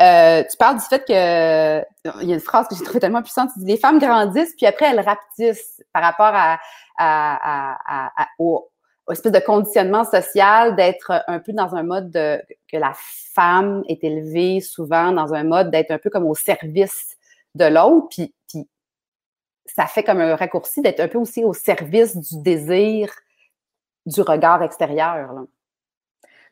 euh, 0.00 0.42
tu 0.50 0.56
parles 0.56 0.76
du 0.76 0.84
fait 0.84 1.04
que 1.04 1.80
il 2.22 2.28
y 2.28 2.32
a 2.32 2.34
une 2.34 2.40
phrase 2.40 2.66
que 2.68 2.74
j'ai 2.74 2.84
trouvée 2.84 3.00
tellement 3.00 3.22
puissante, 3.22 3.50
tu 3.54 3.60
dis 3.60 3.66
les 3.66 3.76
femmes 3.76 3.98
grandissent, 3.98 4.54
puis 4.56 4.66
après 4.66 4.86
elles 4.86 5.00
rapetissent 5.00 5.82
par 5.92 6.02
rapport 6.02 6.32
à, 6.32 6.58
à, 6.98 8.10
à, 8.22 8.26
au, 8.38 8.68
espèce 9.10 9.32
de 9.32 9.38
conditionnement 9.38 10.04
social 10.04 10.74
d'être 10.76 11.22
un 11.26 11.38
peu 11.38 11.52
dans 11.52 11.74
un 11.74 11.82
mode 11.82 12.10
de 12.10 12.42
que 12.70 12.76
la 12.76 12.92
femme 12.94 13.82
est 13.88 14.02
élevée 14.04 14.60
souvent 14.60 15.12
dans 15.12 15.34
un 15.34 15.44
mode 15.44 15.70
d'être 15.70 15.90
un 15.90 15.98
peu 15.98 16.10
comme 16.10 16.26
au 16.26 16.34
service 16.34 17.16
de 17.54 17.66
l'autre, 17.66 18.08
puis, 18.10 18.34
puis 18.48 18.66
ça 19.66 19.86
fait 19.86 20.02
comme 20.02 20.20
un 20.20 20.36
raccourci 20.36 20.80
d'être 20.80 21.00
un 21.00 21.08
peu 21.08 21.18
aussi 21.18 21.44
au 21.44 21.52
service 21.52 22.16
du 22.16 22.42
désir 22.42 23.12
du 24.06 24.20
regard 24.22 24.62
extérieur. 24.62 25.32
Là. 25.32 25.42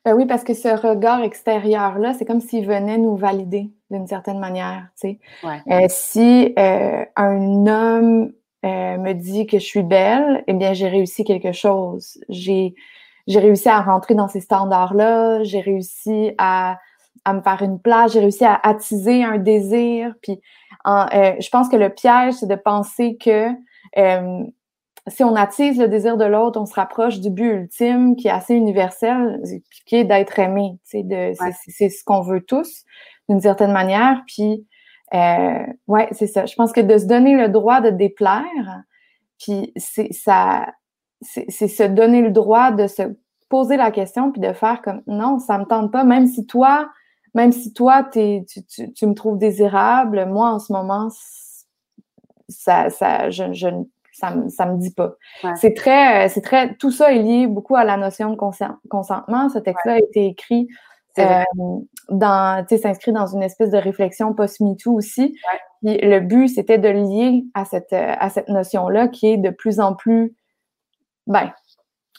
Ben 0.05 0.15
oui, 0.15 0.25
parce 0.27 0.45
que 0.45 0.55
ce 0.55 0.69
regard 0.69 1.23
extérieur-là, 1.23 2.15
c'est 2.15 2.25
comme 2.25 2.41
s'il 2.41 2.67
venait 2.67 2.97
nous 2.97 3.17
valider 3.17 3.71
d'une 3.91 4.07
certaine 4.07 4.39
manière. 4.39 4.89
Tu 5.01 5.19
sais. 5.43 5.53
Euh, 5.71 5.87
si 5.89 6.55
euh, 6.59 7.05
un 7.17 7.67
homme 7.67 8.33
euh, 8.65 8.97
me 8.97 9.13
dit 9.13 9.47
que 9.47 9.59
je 9.59 9.65
suis 9.65 9.83
belle, 9.83 10.43
eh 10.47 10.55
bien, 10.55 10.73
j'ai 10.73 10.89
réussi 10.89 11.25
quelque 11.25 11.53
chose. 11.53 12.19
J'ai, 12.31 12.75
j'ai 13.27 13.41
réussi 13.41 13.69
à 13.69 13.81
rentrer 13.83 14.15
dans 14.15 14.29
ces 14.29 14.41
standards-là, 14.41 15.43
j'ai 15.43 15.61
réussi 15.61 16.33
à, 16.39 16.79
à 17.25 17.35
me 17.35 17.43
faire 17.43 17.61
une 17.63 17.79
place, 17.79 18.13
j'ai 18.13 18.21
réussi 18.21 18.45
à 18.45 18.59
attiser 18.63 19.23
un 19.23 19.39
désir. 19.39 20.15
Puis 20.23 20.41
euh, 20.87 21.33
je 21.39 21.49
pense 21.51 21.69
que 21.69 21.77
le 21.77 21.91
piège, 21.91 22.35
c'est 22.35 22.49
de 22.49 22.55
penser 22.55 23.17
que 23.17 23.49
euh, 23.99 24.45
si 25.09 25.25
on 25.25 25.35
attise 25.35 25.79
le 25.79 25.89
désir 25.89 26.17
de 26.17 26.25
l'autre, 26.25 26.61
on 26.61 26.67
se 26.67 26.75
rapproche 26.75 27.21
du 27.21 27.31
but 27.31 27.51
ultime 27.51 28.17
qui 28.17 28.29
est 28.29 28.33
assez 28.33 28.55
universel, 28.55 29.41
qui 29.87 29.97
est 29.97 30.05
d'être 30.05 30.39
aimé. 30.39 30.79
C'est 30.85 31.89
ce 31.89 32.05
qu'on 32.05 32.21
veut 32.21 32.43
tous, 32.43 32.85
d'une 33.29 33.41
certaine 33.41 33.73
manière. 33.73 34.23
Puis, 34.27 34.67
euh, 35.15 35.67
ouais, 35.87 36.09
c'est 36.13 36.27
ça. 36.27 36.47
Je 36.47 36.55
pense 36.55 36.73
que 36.73 36.81
de 36.81 36.99
se 36.99 37.07
donner 37.07 37.37
le 37.37 37.49
droit 37.49 37.81
de 37.81 37.91
déplaire, 37.91 38.83
puis 39.39 39.73
c'est 39.77 40.13
ça, 40.13 40.67
c'est 41.23 41.51
se 41.51 41.83
donner 41.83 42.23
le 42.23 42.31
droit 42.31 42.71
de 42.71 42.87
se 42.87 43.03
poser 43.49 43.77
la 43.77 43.91
question 43.91 44.31
puis 44.31 44.41
de 44.41 44.53
faire 44.53 44.81
comme 44.83 45.03
non, 45.07 45.39
ça 45.39 45.59
me 45.59 45.65
tente 45.65 45.91
pas, 45.91 46.05
même 46.05 46.27
si 46.27 46.47
toi, 46.47 46.91
même 47.35 47.53
si 47.53 47.73
toi, 47.73 48.05
tu, 48.05 48.45
tu, 48.47 49.07
me 49.07 49.15
trouves 49.15 49.39
désirable, 49.39 50.27
moi, 50.27 50.51
en 50.51 50.59
ce 50.59 50.73
moment, 50.73 51.09
ça, 52.49 52.91
ça, 52.91 53.31
je, 53.31 53.53
je, 53.53 53.69
ça, 54.21 54.35
me, 54.35 54.49
ça 54.49 54.67
me 54.67 54.79
dit 54.79 54.93
pas. 54.93 55.15
C'est 55.57 55.75
très, 55.75 56.29
c'est 56.29 56.41
très, 56.41 56.75
tout 56.75 56.91
ça 56.91 57.13
est 57.13 57.23
lié 57.23 57.47
beaucoup 57.47 57.77
à 57.77 57.85
la 57.85 57.97
notion 57.97 58.31
de 58.31 58.37
consentement. 58.37 59.49
Ce 59.49 59.59
texte-là 59.59 59.95
a 59.95 59.99
été 59.99 60.27
écrit 60.27 60.69
euh, 61.19 61.43
dans, 62.09 62.65
s'inscrit 62.69 63.13
dans 63.13 63.27
une 63.27 63.43
espèce 63.43 63.71
de 63.71 63.79
réflexion 63.79 64.35
post-MeToo 64.35 64.93
aussi. 64.93 65.37
le 65.83 66.21
but, 66.21 66.49
c'était 66.49 66.79
de 66.79 66.89
lier 66.89 67.45
à 67.55 67.65
cette, 67.65 67.93
à 67.93 68.31
cette 68.31 68.49
notion-là 68.49 69.09
qui 69.09 69.29
est 69.29 69.37
de 69.37 69.51
plus 69.51 69.81
en 69.81 69.95
plus, 69.95 70.35
ben, 71.27 71.53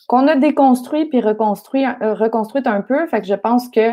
qu'on 0.08 0.28
a 0.28 0.36
déconstruit 0.36 1.06
puis 1.06 1.22
reconstruit, 1.22 1.86
euh, 1.86 2.14
reconstruite 2.14 2.68
un 2.68 2.82
peu. 2.82 3.08
Fait 3.08 3.22
que 3.22 3.28
je 3.28 3.34
pense 3.34 3.70
que 3.70 3.92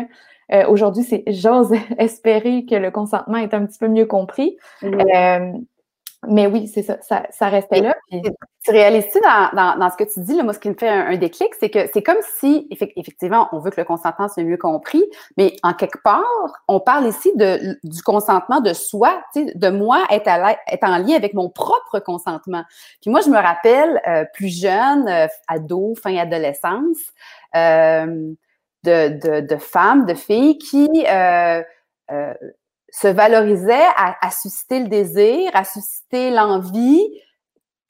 euh, 0.51 0.67
aujourd'hui, 0.67 1.03
c'est 1.03 1.23
j'ose 1.27 1.71
espérer 1.97 2.65
que 2.65 2.75
le 2.75 2.91
consentement 2.91 3.37
est 3.37 3.53
un 3.53 3.65
petit 3.65 3.79
peu 3.79 3.87
mieux 3.87 4.05
compris. 4.05 4.57
Euh, 4.83 5.51
mais 6.27 6.47
oui, 6.47 6.67
c'est 6.67 6.83
ça, 6.83 6.97
ça, 7.01 7.47
restait 7.47 7.79
là. 7.79 7.95
Tu 8.11 8.71
réalises-tu 8.71 9.19
dans, 9.21 9.77
dans, 9.77 9.89
ce 9.89 9.95
que 9.95 10.03
tu 10.03 10.19
dis, 10.19 10.35
là, 10.35 10.43
moi, 10.43 10.53
ce 10.53 10.59
qui 10.59 10.69
me 10.69 10.75
fait 10.75 10.89
un, 10.89 11.15
déclic, 11.15 11.53
c'est 11.57 11.69
que 11.69 11.87
c'est 11.93 12.03
comme 12.03 12.17
si, 12.39 12.67
effectivement, 12.71 13.47
on 13.53 13.59
veut 13.59 13.71
que 13.71 13.79
le 13.79 13.85
consentement 13.85 14.27
soit 14.27 14.43
mieux 14.43 14.57
compris, 14.57 15.03
mais 15.37 15.55
en 15.63 15.73
quelque 15.73 15.99
part, 16.03 16.25
on 16.67 16.81
parle 16.81 17.07
ici 17.07 17.31
de, 17.35 17.79
du 17.85 18.01
consentement 18.03 18.59
de 18.59 18.73
soi, 18.73 19.23
de 19.35 19.69
moi 19.69 20.05
être, 20.11 20.27
à 20.27 20.57
être 20.67 20.83
en 20.83 20.97
lien 20.97 21.15
avec 21.15 21.33
mon 21.33 21.49
propre 21.49 21.99
consentement. 21.99 22.63
Puis 23.01 23.09
moi, 23.09 23.21
je 23.21 23.29
me 23.29 23.37
rappelle, 23.37 24.01
euh, 24.05 24.25
plus 24.33 24.49
jeune, 24.49 25.07
euh, 25.07 25.27
ado, 25.47 25.93
fin 26.03 26.17
adolescence, 26.17 26.97
euh, 27.55 28.33
de, 28.83 29.09
de, 29.19 29.47
de, 29.47 29.55
femmes, 29.57 30.05
de 30.05 30.13
filles 30.13 30.57
qui 30.57 30.87
euh, 31.07 31.61
euh, 32.11 32.33
se 32.91 33.07
valorisaient 33.07 33.87
à, 33.95 34.31
susciter 34.31 34.79
le 34.79 34.87
désir, 34.87 35.51
à 35.53 35.63
susciter 35.63 36.31
l'envie, 36.31 37.01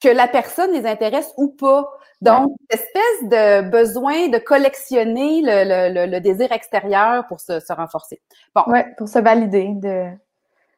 que 0.00 0.08
la 0.08 0.28
personne 0.28 0.72
les 0.72 0.86
intéresse 0.86 1.32
ou 1.36 1.48
pas. 1.48 1.88
Donc, 2.20 2.52
cette 2.70 2.80
espèce 2.80 3.28
de 3.28 3.70
besoin 3.70 4.28
de 4.28 4.38
collectionner 4.38 5.42
le, 5.42 6.06
le, 6.06 6.20
désir 6.20 6.52
extérieur 6.52 7.26
pour 7.28 7.40
se, 7.40 7.60
se 7.60 7.72
renforcer. 7.72 8.20
Bon. 8.54 8.62
Ouais, 8.66 8.86
pour 8.98 9.08
se 9.08 9.18
valider. 9.18 9.72
De... 9.74 10.10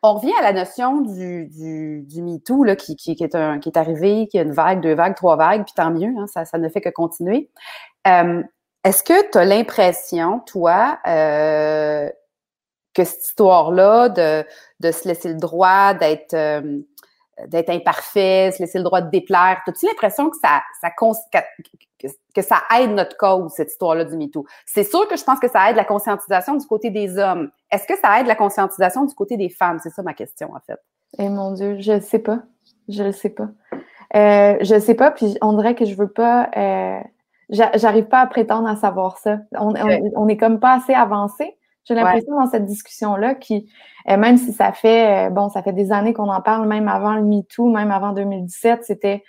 On 0.02 0.14
revient 0.14 0.32
à 0.38 0.42
la 0.42 0.52
notion 0.52 1.00
du, 1.00 1.46
du, 1.46 2.02
du 2.02 2.22
MeToo 2.22 2.64
là, 2.64 2.76
qui, 2.76 2.96
qui, 2.96 3.16
qui, 3.16 3.24
est 3.24 3.34
un, 3.34 3.58
qui 3.58 3.68
est 3.68 3.78
arrivé, 3.78 4.28
qui 4.28 4.38
a 4.38 4.42
une 4.42 4.52
vague, 4.52 4.80
deux 4.80 4.94
vagues, 4.94 5.16
trois 5.16 5.36
vagues, 5.36 5.64
puis 5.64 5.74
tant 5.74 5.90
mieux, 5.90 6.12
hein, 6.16 6.26
ça, 6.26 6.44
ça 6.44 6.58
ne 6.58 6.68
fait 6.68 6.80
que 6.80 6.88
continuer. 6.88 7.50
Euh, 8.06 8.42
est-ce 8.84 9.04
que 9.04 9.30
tu 9.30 9.38
as 9.38 9.44
l'impression, 9.44 10.40
toi, 10.40 10.98
euh, 11.06 12.10
que 12.94 13.04
cette 13.04 13.25
histoire-là 13.25 14.08
de, 14.08 14.44
de 14.80 14.90
se 14.90 15.08
laisser 15.08 15.28
le 15.28 15.38
droit 15.38 15.94
d'être 15.94 16.34
euh, 16.34 16.80
d'être 17.49 17.70
imparfait, 17.70 18.50
se 18.52 18.62
laisser 18.62 18.78
le 18.78 18.84
droit 18.84 19.00
de 19.00 19.11
déplaire, 19.11 19.62
as-tu 19.66 19.87
l'impression 19.87 20.28
que 20.30 20.37
ça, 20.37 20.62
ça 20.80 20.90
que, 20.90 22.08
que, 22.34 22.42
ça 22.42 22.58
aide 22.78 22.90
notre 22.90 23.16
cause, 23.16 23.52
cette 23.52 23.70
histoire-là 23.70 24.04
du 24.04 24.16
MeToo? 24.16 24.44
C'est 24.66 24.84
sûr 24.84 25.08
que 25.08 25.16
je 25.16 25.25
pense 25.25 25.40
que 25.40 25.49
ça 25.49 25.70
aide 25.70 25.76
la 25.76 25.84
conscientisation 25.84 26.56
du 26.56 26.66
côté 26.66 26.90
des 26.90 27.18
hommes. 27.18 27.50
Est-ce 27.70 27.87
que 27.87 27.99
ça 27.99 28.20
aide 28.20 28.26
la 28.26 28.37
conscientisation 28.37 29.06
du 29.06 29.14
côté 29.14 29.37
des 29.37 29.49
femmes? 29.49 29.80
C'est 29.82 29.90
ça 29.90 30.02
ma 30.02 30.12
question, 30.12 30.50
en 30.54 30.61
fait. 30.61 30.78
Eh 31.18 31.28
mon 31.28 31.52
Dieu, 31.52 31.78
je 31.80 31.92
ne 31.92 32.00
sais 32.00 32.18
pas. 32.18 32.40
Je 32.88 33.02
ne 33.04 33.12
sais 33.12 33.30
pas. 33.30 33.49
Euh, 34.14 34.58
je 34.61 34.78
sais 34.78 34.94
pas, 34.94 35.11
puis 35.11 35.38
on 35.40 35.54
dirait 35.54 35.75
que 35.75 35.87
je 35.87 35.94
veux 35.94 36.11
pas 36.11 36.50
euh, 36.54 37.00
j'arrive 37.52 38.04
pas 38.04 38.20
à 38.20 38.26
prétendre 38.26 38.68
à 38.68 38.76
savoir 38.76 39.18
ça. 39.18 39.38
On, 39.52 39.75
on, 40.16 40.28
est 40.28 40.37
comme 40.37 40.61
pas 40.61 40.75
assez 40.75 40.94
avancé. 40.94 41.56
J'ai 41.84 41.94
l'impression 41.94 42.38
dans 42.38 42.46
cette 42.46 42.64
discussion-là 42.64 43.34
qui, 43.34 43.68
euh, 44.08 44.16
même 44.16 44.36
si 44.36 44.52
ça 44.52 44.72
fait, 44.72 45.26
euh, 45.26 45.30
bon, 45.30 45.48
ça 45.48 45.62
fait 45.62 45.72
des 45.72 45.90
années 45.92 46.12
qu'on 46.12 46.28
en 46.28 46.40
parle, 46.40 46.68
même 46.68 46.88
avant 46.88 47.14
le 47.14 47.22
MeToo, 47.22 47.68
même 47.70 47.90
avant 47.90 48.12
2017, 48.12 48.84
c'était, 48.84 49.24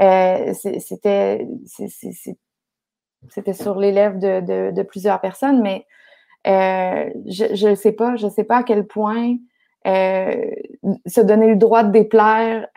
euh, 0.00 0.52
c'était, 0.54 1.46
c'était 3.28 3.52
sur 3.52 3.78
les 3.78 3.90
lèvres 3.90 4.18
de, 4.18 4.40
de, 4.40 4.70
de, 4.70 4.82
plusieurs 4.82 5.20
personnes, 5.20 5.60
mais 5.62 5.84
euh, 6.46 7.10
je 7.26 7.68
ne 7.68 7.74
sais 7.74 7.92
pas, 7.92 8.14
je 8.16 8.28
sais 8.28 8.44
pas 8.44 8.58
à 8.58 8.62
quel 8.62 8.86
point 8.86 9.36
euh, 9.86 10.50
se 11.06 11.20
donner 11.20 11.48
le 11.48 11.56
droit 11.56 11.82
de 11.82 11.90
déplaire, 11.90 12.68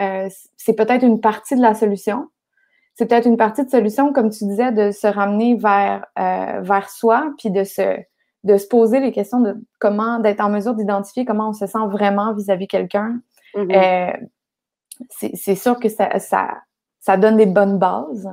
c'est 0.58 0.74
peut-être 0.74 1.04
une 1.04 1.22
partie 1.22 1.56
de 1.56 1.62
la 1.62 1.76
solution. 1.76 2.30
C'est 3.00 3.06
peut-être 3.06 3.28
une 3.28 3.38
partie 3.38 3.64
de 3.64 3.70
solution, 3.70 4.12
comme 4.12 4.30
tu 4.30 4.44
disais, 4.44 4.74
de 4.74 4.92
se 4.92 5.08
ramener 5.08 5.56
vers, 5.56 6.06
euh, 6.20 6.60
vers 6.60 6.90
soi, 6.90 7.32
puis 7.38 7.50
de 7.50 7.64
se, 7.64 7.98
de 8.44 8.58
se 8.58 8.68
poser 8.68 9.00
les 9.00 9.12
questions 9.12 9.42
de 9.42 9.56
comment, 9.80 10.20
d'être 10.20 10.42
en 10.42 10.50
mesure 10.50 10.74
d'identifier 10.74 11.26
comment 11.26 11.50
on 11.50 11.54
se 11.54 11.68
sent 11.68 11.88
vraiment 11.90 12.34
vis-à-vis 12.34 12.68
quelqu'un. 12.68 13.20
Mm-hmm. 13.56 14.18
Euh, 14.22 14.28
c'est 15.34 15.56
sûr 15.56 15.80
que 15.80 15.90
ça, 15.90 16.20
ça, 16.20 16.58
ça 17.00 17.18
donne 17.18 17.38
des 17.38 17.46
bonnes 17.46 17.78
bases 17.80 18.30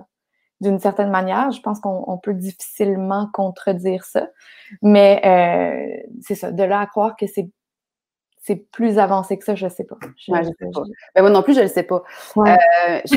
d'une 0.61 0.79
certaine 0.79 1.11
manière. 1.11 1.51
Je 1.51 1.61
pense 1.61 1.81
qu'on 1.81 2.19
peut 2.23 2.35
difficilement 2.35 3.29
contredire 3.33 4.05
ça. 4.05 4.29
Mais 4.83 5.21
euh, 5.25 6.11
c'est 6.23 6.35
ça, 6.35 6.51
de 6.51 6.63
là 6.63 6.81
à 6.81 6.87
croire 6.87 7.17
que 7.17 7.27
c'est 7.27 7.49
c'est 8.47 8.71
plus 8.71 8.99
avancé 8.99 9.37
que 9.37 9.45
ça, 9.45 9.57
je 9.57 9.65
ne 9.65 9.71
sais 9.71 9.83
pas. 9.83 9.97
Je, 10.17 10.33
sais 10.33 10.71
pas. 10.73 10.83
Ben, 11.17 11.23
moi 11.23 11.31
non 11.31 11.43
plus, 11.43 11.55
je 11.55 11.59
ne 11.59 11.65
le 11.65 11.69
sais 11.69 11.83
pas. 11.83 12.05
je 12.37 13.17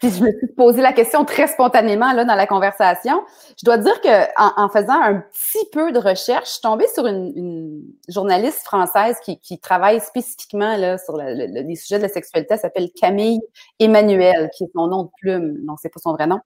puis 0.00 0.10
je 0.10 0.24
me 0.24 0.32
suis 0.32 0.46
posé 0.56 0.80
la 0.80 0.94
question 0.94 1.26
très 1.26 1.46
spontanément 1.46 2.12
là 2.12 2.24
dans 2.24 2.34
la 2.34 2.46
conversation. 2.46 3.22
Je 3.58 3.64
dois 3.64 3.76
dire 3.76 4.00
que 4.00 4.24
en, 4.36 4.68
faisant 4.70 4.98
un 5.00 5.20
petit 5.20 5.66
peu 5.72 5.92
de 5.92 5.98
recherche, 5.98 6.46
je 6.46 6.52
suis 6.52 6.60
tombée 6.62 6.86
sur 6.94 7.06
une, 7.06 7.82
journaliste 8.08 8.62
française 8.64 9.16
qui, 9.20 9.58
travaille 9.58 10.00
spécifiquement 10.00 10.76
là 10.76 10.96
sur 10.96 11.18
les 11.18 11.76
sujets 11.76 11.98
de 11.98 12.02
la 12.02 12.08
sexualité. 12.08 12.54
Elle 12.54 12.60
s'appelle 12.60 12.90
Camille 12.98 13.40
Emmanuel, 13.78 14.50
qui 14.56 14.64
est 14.64 14.70
son 14.74 14.86
nom 14.86 15.04
de 15.04 15.10
plume. 15.20 15.58
Non, 15.64 15.76
c'est 15.80 15.90
pas 15.90 16.00
son 16.00 16.14
vrai 16.14 16.26
nom. 16.26 16.40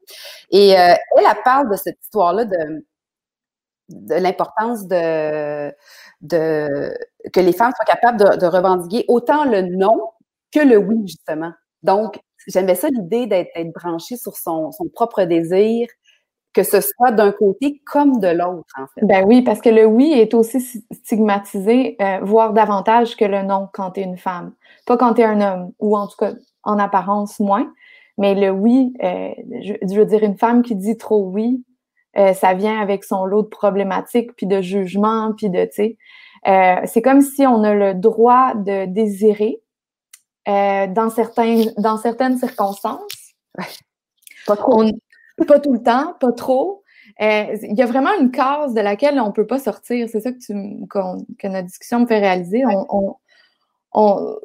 Et 0.50 0.72
euh, 0.72 0.94
elle, 1.16 1.24
elle 1.24 1.42
parle 1.44 1.70
de 1.70 1.76
cette 1.76 1.98
histoire-là 2.02 2.44
de 2.44 2.84
de 3.90 4.14
l'importance 4.14 4.86
de, 4.86 5.70
de 6.22 6.96
que 7.32 7.40
les 7.40 7.52
femmes 7.52 7.72
soient 7.76 7.84
capables 7.84 8.18
de, 8.18 8.40
de 8.40 8.46
revendiquer 8.46 9.04
autant 9.08 9.44
le 9.44 9.60
non 9.60 10.10
que 10.50 10.60
le 10.60 10.78
oui, 10.78 11.02
justement. 11.06 11.52
Donc, 11.82 12.18
j'aimais 12.46 12.74
ça 12.74 12.88
l'idée 12.88 13.26
d'être 13.26 13.72
branché 13.72 14.16
sur 14.16 14.36
son, 14.36 14.70
propre 14.92 15.24
désir, 15.24 15.88
que 16.52 16.62
ce 16.62 16.80
soit 16.80 17.10
d'un 17.10 17.32
côté 17.32 17.82
comme 17.84 18.20
de 18.20 18.28
l'autre, 18.28 18.72
en 18.78 18.86
fait. 18.86 19.04
Ben 19.04 19.24
oui, 19.26 19.42
parce 19.42 19.60
que 19.60 19.68
le 19.68 19.84
oui 19.84 20.12
est 20.12 20.34
aussi 20.34 20.60
stigmatisé, 20.92 21.96
euh, 22.00 22.20
voire 22.22 22.52
davantage 22.52 23.16
que 23.16 23.24
le 23.24 23.42
non 23.42 23.68
quand 23.72 23.92
tu 23.92 24.00
es 24.00 24.04
une 24.04 24.16
femme. 24.16 24.52
Pas 24.86 24.96
quand 24.96 25.14
tu 25.14 25.22
es 25.22 25.24
un 25.24 25.40
homme, 25.40 25.72
ou 25.80 25.96
en 25.96 26.06
tout 26.06 26.16
cas 26.16 26.32
en 26.62 26.78
apparence 26.78 27.40
moins. 27.40 27.72
Mais 28.16 28.36
le 28.36 28.50
oui, 28.50 28.94
euh, 29.02 29.30
je, 29.60 29.96
veux 29.96 30.06
dire, 30.06 30.22
une 30.22 30.38
femme 30.38 30.62
qui 30.62 30.76
dit 30.76 30.96
trop 30.96 31.28
oui, 31.28 31.64
euh, 32.16 32.32
ça 32.32 32.54
vient 32.54 32.80
avec 32.80 33.02
son 33.02 33.24
lot 33.24 33.42
de 33.42 33.48
problématiques, 33.48 34.34
puis 34.36 34.46
de 34.46 34.60
jugements, 34.60 35.32
puis 35.36 35.50
de, 35.50 35.64
tu 35.64 35.70
sais. 35.72 35.96
c'est 36.86 37.02
comme 37.02 37.20
si 37.20 37.44
on 37.44 37.64
a 37.64 37.74
le 37.74 37.94
droit 37.94 38.54
de 38.54 38.86
désirer, 38.86 39.60
euh, 40.48 40.86
dans, 40.88 41.10
certains, 41.10 41.64
dans 41.78 41.96
certaines 41.96 42.38
circonstances. 42.38 43.34
Pas 44.46 44.56
trop. 44.56 44.84
pas 45.46 45.60
tout 45.60 45.72
le 45.72 45.82
temps, 45.82 46.14
pas 46.20 46.32
trop. 46.32 46.82
Euh, 47.22 47.56
il 47.62 47.76
y 47.76 47.82
a 47.82 47.86
vraiment 47.86 48.10
une 48.18 48.30
case 48.30 48.74
de 48.74 48.80
laquelle 48.80 49.20
on 49.20 49.28
ne 49.28 49.32
peut 49.32 49.46
pas 49.46 49.58
sortir. 49.58 50.08
C'est 50.10 50.20
ça 50.20 50.32
que, 50.32 50.38
tu, 50.38 50.52
que 50.88 51.46
notre 51.46 51.66
discussion 51.66 52.00
me 52.00 52.06
fait 52.06 52.18
réaliser. 52.18 52.64
On, 52.66 52.86
on, 52.88 53.16
on, 53.92 54.36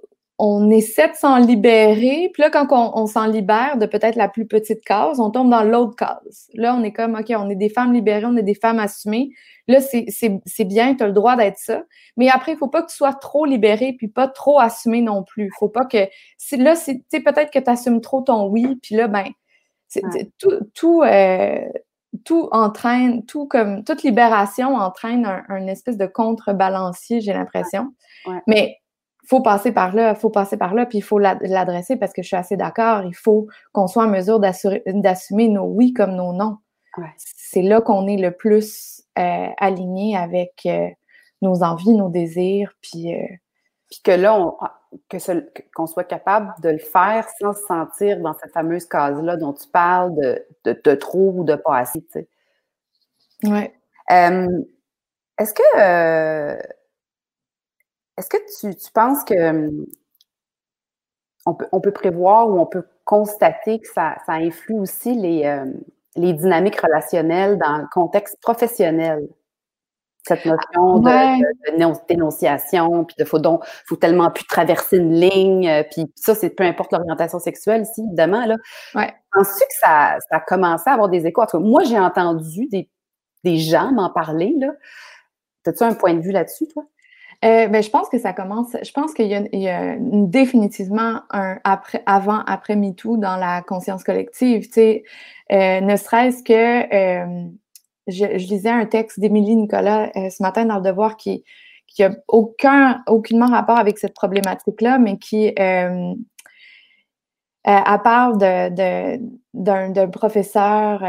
essaie 0.70 1.10
de 1.10 1.16
s'en 1.16 1.38
libérer. 1.38 2.30
Puis 2.34 2.42
là, 2.42 2.50
quand 2.50 2.68
on, 2.72 3.06
s'en 3.08 3.26
libère 3.26 3.78
de 3.78 3.86
peut-être 3.86 4.16
la 4.16 4.30
plus 4.30 4.46
petite 4.48 4.84
case, 4.84 5.20
on 5.20 5.32
tombe 5.32 5.50
dans 5.50 5.64
l'autre 5.64 5.96
case. 5.96 6.50
Là, 6.54 6.76
on 6.76 6.84
est 6.84 6.94
comme, 6.94 7.16
OK, 7.16 7.32
on 7.38 7.50
est 7.50 7.56
des 7.56 7.70
femmes 7.70 7.94
libérées, 7.94 8.26
on 8.26 8.38
est 8.38 8.44
des 8.44 8.56
femmes 8.56 8.80
assumées. 8.80 9.32
Là, 9.68 9.82
c'est 9.82 10.66
bien, 10.66 10.96
tu 10.96 11.04
as 11.04 11.08
le 11.08 11.14
droit 11.14 11.36
d'être 11.36 11.58
ça. 11.58 11.84
Mais 12.16 12.30
après, 12.30 12.54
il 12.54 12.58
faut 12.58 12.70
pas 12.70 12.82
que 12.82 12.90
tu 12.90 12.96
sois 12.96 13.14
trop 13.14 13.46
libéré 13.46 13.94
puis 13.98 14.08
pas 14.08 14.28
trop 14.28 14.60
assumé 14.60 15.02
non 15.02 15.24
plus. 15.24 15.52
faut 15.60 15.70
pas 15.70 15.86
que. 15.86 16.08
Là, 16.58 16.76
c'est 16.76 17.04
peut-être 17.12 17.52
que 17.52 17.60
tu 17.60 17.70
assumes 17.70 18.02
trop 18.02 18.22
ton 18.22 18.48
oui, 18.48 18.78
puis 18.82 18.96
là, 18.96 19.08
ben, 19.08 19.26
tout, 20.38 20.60
tout, 20.74 21.02
euh, 21.02 21.62
tout 22.24 22.48
entraîne, 22.52 23.26
tout 23.26 23.48
comme 23.48 23.84
toute 23.84 24.04
libération 24.04 24.76
entraîne 24.76 25.26
un, 25.26 25.68
espèce 25.68 25.98
de 25.98 26.06
contrebalancier, 26.06 27.22
j'ai 27.22 27.34
l'impression. 27.34 27.94
Mais 28.48 28.78
faut 29.30 29.42
passer 29.42 29.72
par 29.72 29.96
là, 29.96 30.16
faut 30.16 30.32
passer 30.32 30.58
par 30.58 30.74
là, 30.74 30.88
puis 30.88 30.98
il 30.98 31.02
faut 31.02 31.20
l'adresser 31.20 31.98
parce 31.98 32.14
que 32.14 32.24
je 32.24 32.28
suis 32.28 32.36
assez 32.36 32.58
d'accord. 32.58 33.04
Il 33.04 33.16
faut 33.16 33.48
qu'on 33.74 33.86
soit 33.86 34.06
en 34.06 34.10
mesure 34.10 34.40
d'assumer 34.40 35.50
nos 35.50 35.66
oui 35.66 35.94
comme 35.94 36.16
nos 36.16 36.34
non. 36.34 36.58
C'est 37.18 37.62
là 37.62 37.80
qu'on 37.80 38.08
est 38.08 38.18
le 38.18 38.32
plus 38.32 39.04
euh, 39.20 39.48
aligné 39.58 40.18
avec 40.18 40.64
euh, 40.66 40.90
nos 41.44 41.62
envies, 41.64 41.94
nos 41.94 42.10
désirs, 42.10 42.74
puis, 42.82 43.14
euh, 43.14 43.28
puis 43.90 44.02
que 44.04 44.12
là, 44.12 44.36
on, 44.36 44.58
que 45.08 45.18
qu'on 45.76 45.86
soit 45.86 46.04
capable 46.04 46.52
de 46.64 46.70
le 46.70 46.80
faire 46.80 47.28
sans 47.40 47.54
se 47.54 47.62
sentir 47.68 48.20
dans 48.22 48.34
cette 48.34 48.52
fameuse 48.52 48.88
case-là 48.88 49.38
dont 49.38 49.54
tu 49.54 49.68
parles 49.70 50.16
de, 50.16 50.82
de, 50.84 50.96
trop 50.96 51.34
ou 51.38 51.44
de 51.44 51.56
pas 51.56 51.78
assez. 51.78 52.02
Tu 52.02 52.08
sais. 52.12 52.28
Ouais. 53.44 53.74
est-ce 54.10 55.54
que 55.54 56.60
est-ce 58.20 58.30
que 58.30 58.38
tu, 58.60 58.76
tu 58.76 58.92
penses 58.92 59.24
que 59.24 59.70
on 61.46 61.54
peut, 61.56 61.68
on 61.72 61.82
peut, 61.82 61.92
prévoir 61.92 62.50
ou 62.50 62.60
on 62.60 62.66
peut 62.66 62.84
constater 63.06 63.80
que 63.80 63.88
ça, 63.88 64.18
ça 64.26 64.34
influe 64.34 64.78
aussi 64.80 65.16
les, 65.16 65.64
les 66.16 66.34
dynamiques 66.34 66.80
relationnelles 66.80 67.58
dans 67.58 67.78
le 67.78 67.88
contexte 67.92 68.40
professionnel? 68.42 69.28
cette 70.28 70.46
notion 70.46 71.00
de, 71.00 72.08
dénonciation, 72.08 73.06
puis 73.06 73.16
de 73.18 73.26
faut 73.26 73.40
donc, 73.40 73.64
faut 73.86 73.96
tellement 73.96 74.30
plus 74.30 74.46
traverser 74.46 74.98
une 74.98 75.14
ligne, 75.14 75.68
euh, 75.68 75.84
puis 75.90 76.12
ça, 76.16 76.36
c'est 76.36 76.52
peu 76.52 76.64
importe 76.64 76.92
l'orientation 76.92 77.40
sexuelle 77.40 77.82
ici, 77.82 78.02
évidemment, 78.06 78.46
là. 78.46 78.56
Ouais. 78.96 79.14
Penses-tu 79.32 79.64
que 79.66 79.76
ça, 79.80 80.18
ça 80.30 80.38
a 80.38 80.40
commencé 80.42 80.90
à 80.90 80.94
avoir 80.94 81.10
des 81.10 81.26
échos? 81.26 81.44
moi, 81.54 81.84
j'ai 81.84 82.00
entendu 82.00 82.68
des, 82.68 82.90
des 83.44 83.58
gens 83.58 83.92
m'en 83.92 84.10
parler, 84.10 84.54
là. 84.58 84.72
As-tu 85.66 85.84
un 85.84 85.94
point 85.94 86.16
de 86.16 86.22
vue 86.22 86.32
là-dessus, 86.32 86.68
toi? 86.68 86.84
Euh, 87.46 87.68
ben, 87.68 87.82
je 87.82 87.90
pense 87.90 88.10
que 88.10 88.20
ça 88.20 88.34
commence. 88.34 88.76
Je 88.84 88.92
pense 88.92 89.14
qu'il 89.14 89.28
y 89.28 89.68
a, 89.70 89.96
définitivement 90.00 91.22
un 91.30 91.58
après, 91.64 92.04
avant, 92.06 92.40
après 92.46 92.76
MeToo 92.76 93.18
dans 93.18 93.38
la 93.38 93.62
conscience 93.62 94.04
collective. 94.04 94.68
Tu 94.68 94.74
sais, 94.74 95.04
euh, 95.52 95.80
ne 95.80 95.96
serait-ce 95.96 96.44
que 96.44 97.50
je, 98.10 98.26
lisais 98.26 98.70
un 98.70 98.86
texte 98.86 99.20
d'Émilie 99.20 99.56
Nicolas 99.56 100.12
euh, 100.16 100.30
ce 100.30 100.42
matin 100.44 100.66
dans 100.66 100.78
le 100.78 100.82
Devoir 100.82 101.18
qui 101.18 101.44
qui 101.88 102.04
a 102.04 102.12
aucun 102.28 103.02
aucunement 103.08 103.48
rapport 103.48 103.78
avec 103.80 103.98
cette 103.98 104.14
problématique-là, 104.14 105.00
mais 105.00 105.18
qui 105.18 105.48
euh, 105.60 106.14
euh 107.68 107.82
de, 108.38 109.20
d'un, 109.56 110.08
professeur. 110.10 111.04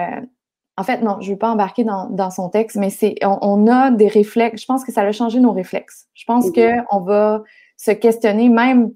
Euh, 0.80 0.82
en 0.82 0.84
fait, 0.84 1.02
non, 1.02 1.18
je 1.20 1.26
ne 1.26 1.34
vais 1.34 1.38
pas 1.38 1.50
embarquer 1.50 1.84
dans, 1.84 2.30
son 2.30 2.48
texte, 2.48 2.76
mais 2.76 2.90
c'est 2.90 3.14
on, 3.22 3.66
a 3.66 3.90
des 3.90 4.08
réflexes. 4.08 4.62
Je 4.62 4.66
pense 4.66 4.84
que 4.84 4.92
ça 4.92 5.02
a 5.02 5.12
changé 5.12 5.40
nos 5.40 5.52
réflexes. 5.52 6.06
Je 6.14 6.24
pense 6.24 6.50
qu'on 6.50 7.00
va 7.00 7.42
se 7.76 7.90
questionner, 7.90 8.48
même 8.48 8.92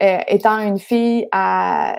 étant 0.00 0.58
une 0.58 0.78
fille 0.78 1.26
à, 1.32 1.96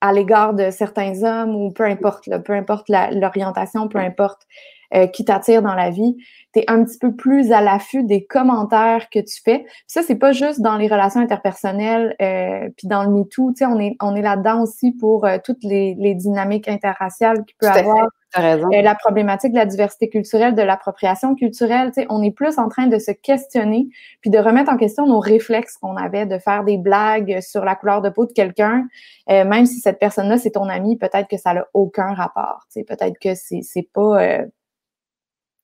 à 0.00 0.12
l'égard 0.12 0.54
de 0.54 0.70
certains 0.70 1.22
hommes 1.22 1.54
ou 1.54 1.70
peu 1.70 1.84
importe, 1.84 2.28
peu 2.44 2.52
importe 2.52 2.88
l'orientation, 2.88 3.88
peu 3.88 3.98
importe 3.98 4.46
euh, 4.94 5.08
qui 5.08 5.24
t'attire 5.24 5.62
dans 5.62 5.74
la 5.74 5.90
vie, 5.90 6.16
tu 6.54 6.60
es 6.60 6.64
un 6.68 6.84
petit 6.84 6.98
peu 6.98 7.14
plus 7.14 7.50
à 7.50 7.60
l'affût 7.60 8.04
des 8.04 8.24
commentaires 8.24 9.08
que 9.10 9.18
tu 9.18 9.42
fais. 9.44 9.64
Puis 9.64 9.84
ça, 9.88 10.02
c'est 10.02 10.14
pas 10.14 10.30
juste 10.30 10.60
dans 10.60 10.76
les 10.76 10.86
relations 10.86 11.20
interpersonnelles, 11.20 12.14
euh, 12.22 12.68
puis 12.76 12.86
dans 12.86 13.02
le 13.02 13.10
MeToo, 13.10 13.50
tu 13.50 13.56
sais, 13.56 13.66
on 13.66 13.80
est, 13.80 13.96
on 14.00 14.14
est 14.14 14.22
là-dedans 14.22 14.62
aussi 14.62 14.92
pour 14.92 15.26
euh, 15.26 15.38
toutes 15.44 15.64
les, 15.64 15.96
les, 15.98 16.14
dynamiques 16.14 16.68
interraciales 16.68 17.44
qu'il 17.44 17.56
peut 17.58 17.66
avoir. 17.66 18.06
Raison. 18.40 18.68
Euh, 18.72 18.82
la 18.82 18.94
problématique 18.94 19.52
de 19.52 19.58
la 19.58 19.66
diversité 19.66 20.08
culturelle, 20.08 20.54
de 20.54 20.62
l'appropriation 20.62 21.34
culturelle, 21.34 21.88
tu 21.88 22.02
sais, 22.02 22.06
on 22.10 22.22
est 22.22 22.30
plus 22.30 22.58
en 22.58 22.68
train 22.68 22.86
de 22.86 22.98
se 22.98 23.10
questionner 23.10 23.88
puis 24.20 24.30
de 24.30 24.38
remettre 24.38 24.70
en 24.72 24.76
question 24.76 25.06
nos 25.06 25.20
réflexes 25.20 25.76
qu'on 25.78 25.96
avait 25.96 26.26
de 26.26 26.38
faire 26.38 26.64
des 26.64 26.78
blagues 26.78 27.40
sur 27.40 27.64
la 27.64 27.74
couleur 27.74 28.02
de 28.02 28.08
peau 28.08 28.26
de 28.26 28.32
quelqu'un, 28.32 28.86
même 29.28 29.66
si 29.66 29.80
cette 29.80 29.98
personne-là 29.98 30.38
c'est 30.38 30.52
ton 30.52 30.68
ami, 30.68 30.96
peut-être 30.96 31.28
que 31.28 31.36
ça 31.36 31.54
n'a 31.54 31.66
aucun 31.74 32.14
rapport, 32.14 32.66
tu 32.72 32.80
sais, 32.80 32.84
peut-être 32.84 33.18
que 33.18 33.34
c'est 33.34 33.60
c'est 33.62 33.88
pas 33.92 34.44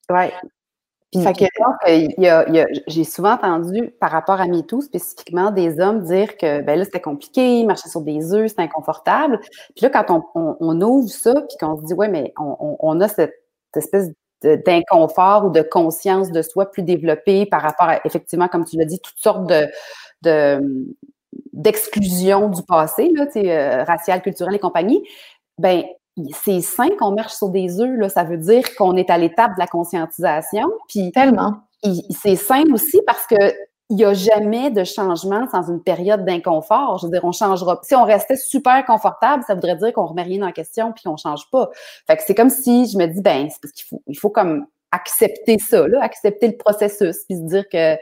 oui. 0.09 0.25
Puis, 1.13 2.25
j'ai 2.87 3.03
souvent 3.03 3.33
entendu 3.33 3.91
par 3.99 4.11
rapport 4.11 4.41
à 4.41 4.47
MeToo 4.47 4.81
spécifiquement 4.81 5.51
des 5.51 5.79
hommes 5.79 6.01
dire 6.03 6.37
que 6.37 6.61
ben 6.61 6.77
là, 6.77 6.85
c'était 6.85 7.01
compliqué, 7.01 7.63
marchaient 7.65 7.89
sur 7.89 8.01
des 8.01 8.33
œufs, 8.33 8.49
c'était 8.49 8.63
inconfortable. 8.63 9.39
Puis 9.75 9.83
là, 9.83 9.89
quand 9.89 10.23
on, 10.35 10.81
ouvre 10.81 11.09
ça, 11.09 11.33
puis 11.33 11.57
qu'on 11.59 11.77
se 11.77 11.85
dit, 11.85 11.93
ouais, 11.93 12.07
mais 12.07 12.33
on, 12.37 12.99
a 13.01 13.07
cette, 13.07 13.35
espèce 13.75 14.09
d'inconfort 14.41 15.45
ou 15.45 15.49
de 15.49 15.61
conscience 15.61 16.31
de 16.31 16.41
soi 16.41 16.69
plus 16.69 16.83
développée 16.83 17.45
par 17.45 17.61
rapport 17.61 17.87
à, 17.87 17.99
effectivement, 18.05 18.47
comme 18.47 18.65
tu 18.65 18.77
l'as 18.77 18.85
dit, 18.85 18.99
toutes 18.99 19.19
sortes 19.19 19.47
de, 19.47 20.61
d'exclusion 21.53 22.49
du 22.49 22.63
passé, 22.63 23.11
là, 23.13 23.25
euh, 23.35 23.83
racial, 23.83 24.21
culturel 24.21 24.55
et 24.55 24.59
compagnie, 24.59 25.07
ben 25.57 25.83
c'est 26.33 26.61
sain 26.61 26.89
qu'on 26.99 27.11
marche 27.11 27.33
sur 27.33 27.49
des 27.49 27.79
œufs, 27.79 27.97
là. 27.97 28.09
Ça 28.09 28.23
veut 28.23 28.37
dire 28.37 28.75
qu'on 28.75 28.95
est 28.95 29.09
à 29.09 29.17
l'étape 29.17 29.55
de 29.55 29.59
la 29.59 29.67
conscientisation. 29.67 30.71
Puis 30.87 31.11
tellement. 31.11 31.53
C'est 32.11 32.35
sain 32.35 32.63
aussi 32.71 33.01
parce 33.05 33.27
que 33.27 33.53
il 33.89 33.97
n'y 33.97 34.05
a 34.05 34.13
jamais 34.13 34.71
de 34.71 34.83
changement 34.83 35.45
sans 35.51 35.69
une 35.69 35.83
période 35.83 36.25
d'inconfort. 36.25 36.97
Je 36.99 37.05
veux 37.05 37.11
dire, 37.11 37.23
on 37.25 37.31
changera. 37.31 37.79
Si 37.83 37.93
on 37.93 38.05
restait 38.05 38.37
super 38.37 38.83
confortable, 38.85 39.43
ça 39.45 39.53
voudrait 39.53 39.75
dire 39.75 39.93
qu'on 39.93 40.05
remet 40.05 40.23
rien 40.23 40.41
en 40.41 40.51
question 40.51 40.93
puis 40.93 41.03
qu'on 41.03 41.17
change 41.17 41.49
pas. 41.51 41.69
Fait 42.07 42.15
que 42.15 42.23
c'est 42.25 42.33
comme 42.33 42.49
si 42.49 42.87
je 42.87 42.97
me 42.97 43.05
dis, 43.05 43.21
ben, 43.21 43.49
c'est 43.51 43.61
parce 43.61 43.73
qu'il 43.73 43.85
faut, 43.85 44.01
il 44.07 44.17
faut 44.17 44.29
comme 44.29 44.65
accepter 44.91 45.57
ça, 45.59 45.87
là, 45.87 46.01
accepter 46.01 46.47
le 46.47 46.57
processus, 46.57 47.17
puis 47.27 47.35
se 47.35 47.41
dire 47.41 47.67
que, 47.67 47.97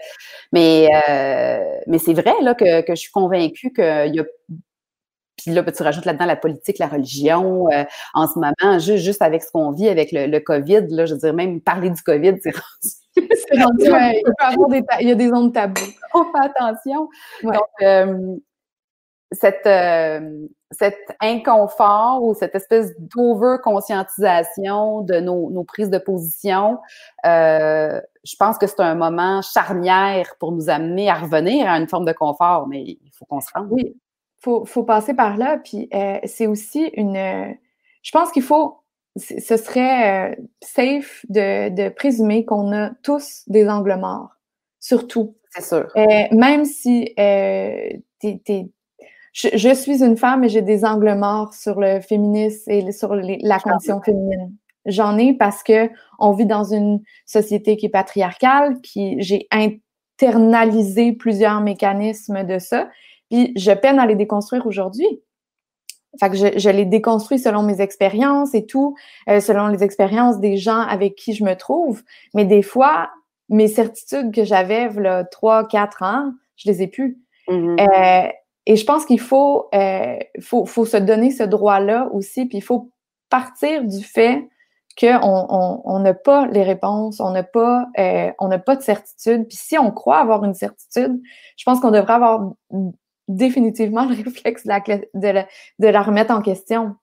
mais, 0.51 0.89
euh, 1.09 1.79
mais 1.87 1.97
c'est 1.97 2.13
vrai 2.13 2.33
là 2.41 2.53
que, 2.53 2.81
que 2.81 2.95
je 2.95 2.99
suis 2.99 3.11
convaincue 3.11 3.71
qu'il 3.73 4.15
y 4.15 4.19
a 4.19 4.25
puis 5.41 5.51
là, 5.51 5.61
ben, 5.63 5.73
tu 5.73 5.81
rajoutes 5.81 6.05
là-dedans 6.05 6.25
la 6.25 6.35
politique, 6.35 6.77
la 6.77 6.85
religion. 6.87 7.65
Euh, 7.71 7.83
en 8.13 8.27
ce 8.27 8.33
moment, 8.35 8.77
juste, 8.79 9.03
juste 9.03 9.23
avec 9.23 9.43
ce 9.43 9.51
qu'on 9.51 9.71
vit 9.71 9.89
avec 9.89 10.11
le, 10.11 10.39
COVID, 10.39 10.85
là, 10.89 11.05
je 11.05 11.15
veux 11.15 11.19
dire, 11.19 11.33
même 11.33 11.61
parler 11.61 11.89
du 11.89 12.01
COVID, 12.03 12.35
c'est 12.41 12.51
rendu. 12.55 12.91
il, 13.85 14.21
peut 14.23 14.33
avoir 14.39 14.69
des 14.69 14.83
il 14.99 15.09
y 15.09 15.11
a 15.11 15.15
des 15.15 15.29
zones 15.29 15.51
taboues. 15.51 15.81
On 16.13 16.25
fait 16.25 16.45
attention. 16.45 17.09
Donc, 17.43 17.55
euh, 17.81 18.35
cette, 19.31 19.65
euh, 19.65 20.45
cet 20.71 20.97
inconfort 21.19 22.23
ou 22.23 22.35
cette 22.35 22.53
espèce 22.53 22.91
d'over-conscientisation 22.99 25.01
de 25.01 25.19
nos, 25.21 25.49
nos, 25.49 25.63
prises 25.63 25.89
de 25.89 25.97
position, 25.97 26.77
je 27.23 28.35
pense 28.37 28.57
que 28.57 28.67
c'est 28.67 28.81
un 28.81 28.95
moment 28.95 29.41
charnière 29.41 30.35
pour 30.39 30.51
nous 30.51 30.69
amener 30.69 31.09
à 31.09 31.15
revenir 31.15 31.67
à 31.67 31.79
une 31.79 31.87
forme 31.87 32.05
de 32.05 32.11
confort, 32.11 32.67
mais 32.67 32.83
il 32.83 33.11
faut 33.17 33.25
qu'on 33.25 33.41
se 33.41 33.49
rende. 33.55 33.69
Oui, 33.71 33.95
faut, 34.41 34.65
faut 34.65 34.83
passer 34.83 35.13
par 35.13 35.37
là. 35.37 35.59
Puis 35.63 35.87
euh, 35.93 36.19
c'est 36.25 36.47
aussi 36.47 36.85
une. 36.95 37.55
je 38.03 38.11
pense 38.11 38.31
qu'il 38.31 38.43
faut. 38.43 38.77
Ce 39.17 39.57
serait 39.57 40.31
euh, 40.31 40.35
safe 40.61 41.25
de, 41.27 41.67
de 41.69 41.89
présumer 41.89 42.45
qu'on 42.45 42.71
a 42.73 42.91
tous 43.03 43.43
des 43.47 43.67
angles 43.67 43.97
morts. 43.97 44.37
Surtout. 44.79 45.35
C'est 45.49 45.63
sûr. 45.63 45.89
Euh, 45.97 46.23
même 46.31 46.63
si 46.63 47.13
t'es, 47.15 48.01
je, 49.33 49.49
je, 49.53 49.73
suis 49.73 50.01
une 50.01 50.15
femme 50.15 50.45
et 50.45 50.49
j'ai 50.49 50.61
des 50.61 50.85
angles 50.85 51.13
morts 51.15 51.53
sur 51.53 51.81
le 51.81 51.99
féminisme 51.99 52.71
et 52.71 52.91
sur 52.93 53.13
la 53.13 53.59
condition 53.59 54.01
féminine. 54.01 54.55
J'en 54.85 55.17
ai 55.17 55.33
parce 55.33 55.61
que 55.61 55.89
on 56.17 56.31
vit 56.31 56.45
dans 56.45 56.63
une 56.63 57.01
société 57.25 57.75
qui 57.75 57.87
est 57.87 57.89
patriarcale, 57.89 58.79
qui 58.79 59.21
j'ai 59.21 59.47
internalisé 59.51 61.11
plusieurs 61.11 61.59
mécanismes 61.59 62.45
de 62.45 62.59
ça 62.59 62.87
puis 63.31 63.53
je 63.55 63.71
peine 63.71 63.97
à 63.97 64.05
les 64.05 64.15
déconstruire 64.15 64.67
aujourd'hui. 64.67 65.07
Fait 66.19 66.29
que 66.29 66.35
je, 66.35 66.59
je, 66.59 66.69
les 66.69 66.83
déconstruis 66.83 67.39
selon 67.39 67.63
mes 67.63 67.79
expériences 67.79 68.53
et 68.53 68.65
tout, 68.65 68.95
euh, 69.29 69.39
selon 69.39 69.67
les 69.67 69.81
expériences 69.81 70.39
des 70.41 70.57
gens 70.57 70.81
avec 70.81 71.15
qui 71.15 71.33
je 71.33 71.45
me 71.45 71.55
trouve. 71.55 72.03
Mais 72.33 72.43
des 72.43 72.61
fois, 72.61 73.09
mes 73.47 73.69
certitudes 73.69 74.33
que 74.33 74.43
j'avais 74.43 74.89
là 74.89 75.23
trois, 75.23 75.65
quatre 75.65 76.03
ans, 76.03 76.33
je 76.57 76.69
les 76.69 76.81
ai 76.81 76.87
plus. 76.87 77.17
Mm-hmm. 77.47 77.79
euh, 77.79 78.31
et 78.67 78.75
je 78.75 78.85
pense 78.85 79.05
qu'il 79.05 79.19
faut, 79.19 79.69
euh, 79.73 80.17
faut, 80.41 80.65
faut 80.65 80.85
se 80.85 80.97
donner 80.97 81.31
ce 81.31 81.43
droit-là 81.43 82.09
aussi, 82.13 82.45
puis 82.45 82.59
il 82.59 82.63
faut 82.63 82.91
partir 83.29 83.83
du 83.83 84.03
fait 84.03 84.47
qu'on 84.99 85.99
n'a 85.99 86.11
on, 86.11 86.13
pas 86.23 86.47
les 86.47 86.63
réponses, 86.63 87.19
on 87.19 87.31
n'a 87.31 87.43
pas, 87.43 87.87
euh, 87.97 88.31
on 88.39 88.49
n'a 88.49 88.59
pas 88.59 88.75
de 88.75 88.81
certitude. 88.81 89.47
Puis 89.47 89.57
si 89.57 89.77
on 89.77 89.91
croit 89.91 90.19
avoir 90.19 90.43
une 90.43 90.53
certitude, 90.53 91.19
je 91.57 91.63
pense 91.63 91.79
qu'on 91.79 91.91
devrait 91.91 92.13
avoir 92.13 92.51
définitivement 93.27 94.05
le 94.05 94.15
réflexe 94.23 94.65
de 94.65 94.69
la, 94.69 95.47
de 95.79 95.87
la, 95.87 96.01
remettre 96.01 96.33
en 96.33 96.41
question. 96.41 96.95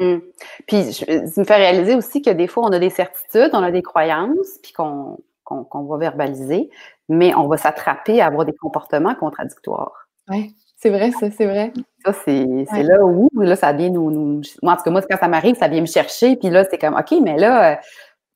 Hum. 0.00 0.20
Puis, 0.66 0.92
ça 0.92 1.40
me 1.40 1.44
fait 1.44 1.56
réaliser 1.56 1.94
aussi 1.94 2.20
que 2.20 2.30
des 2.30 2.48
fois, 2.48 2.64
on 2.64 2.72
a 2.72 2.78
des 2.78 2.90
certitudes, 2.90 3.50
on 3.52 3.62
a 3.62 3.70
des 3.70 3.82
croyances, 3.82 4.58
puis 4.62 4.72
qu'on 4.72 5.18
va 5.46 5.96
verbaliser, 5.98 6.68
mais 7.08 7.34
on 7.34 7.46
va 7.46 7.56
s'attraper 7.56 8.20
à 8.20 8.26
avoir 8.26 8.44
des 8.44 8.54
comportements 8.54 9.14
contradictoires. 9.14 10.08
Oui, 10.28 10.54
c'est 10.76 10.90
vrai, 10.90 11.10
ça, 11.12 11.30
c'est 11.30 11.46
vrai. 11.46 11.72
Ça, 12.04 12.12
c'est 12.12 12.82
là 12.82 13.04
où, 13.04 13.28
là, 13.34 13.56
ça 13.56 13.72
vient 13.72 13.90
nous, 13.90 14.10
nous, 14.10 14.42
Moi, 14.62 14.72
en 14.72 14.76
tout 14.76 14.82
cas, 14.82 14.90
moi, 14.90 15.02
quand 15.08 15.16
ça 15.16 15.28
m'arrive, 15.28 15.56
ça 15.56 15.68
vient 15.68 15.80
me 15.80 15.86
chercher, 15.86 16.36
puis 16.36 16.50
là, 16.50 16.64
c'est 16.70 16.78
comme, 16.78 16.94
OK, 16.94 17.14
mais 17.22 17.36
là, 17.36 17.72
euh, 17.72 17.76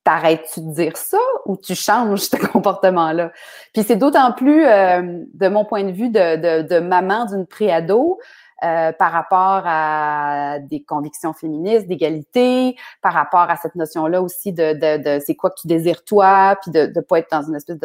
t'arrêtes-tu 0.05 0.61
de 0.61 0.73
dire 0.73 0.97
ça 0.97 1.19
ou 1.47 1.57
tu 1.57 1.75
changes 1.75 2.21
ce 2.21 2.37
comportement-là? 2.53 3.33
Puis 3.73 3.83
c'est 3.83 3.97
d'autant 3.97 4.33
plus, 4.33 4.65
euh, 4.65 5.25
de 5.33 5.49
mon 5.49 5.65
point 5.65 5.85
de 5.85 5.93
vue 5.93 6.11
de, 6.11 6.63
de, 6.63 6.79
maman 6.81 7.27
d'une 7.27 7.47
préado, 7.47 8.19
euh, 8.65 8.93
par 8.93 9.11
rapport 9.11 9.63
à 9.65 10.59
des 10.61 10.85
convictions 10.85 11.33
féministes, 11.33 11.89
d'égalité, 11.89 12.77
par 13.01 13.13
rapport 13.13 13.51
à 13.51 13.57
cette 13.57 13.75
notion-là 13.75 14.23
aussi 14.23 14.53
de, 14.53 14.75
de, 14.75 15.03
de 15.03 15.21
c'est 15.25 15.35
quoi 15.35 15.51
que 15.51 15.61
tu 15.61 15.67
désires 15.67 16.05
toi, 16.05 16.57
puis 16.63 16.71
de 16.71 16.93
ne 16.95 17.01
pas 17.01 17.19
être 17.19 17.31
dans 17.33 17.43
une 17.43 17.57
espèce 17.57 17.79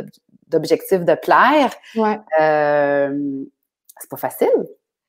d'objectif 0.48 1.04
de 1.04 1.16
plaire. 1.16 1.72
Ouais. 1.96 2.20
Euh, 2.40 3.44
c'est 4.00 4.10
pas 4.10 4.18
facile. 4.18 4.68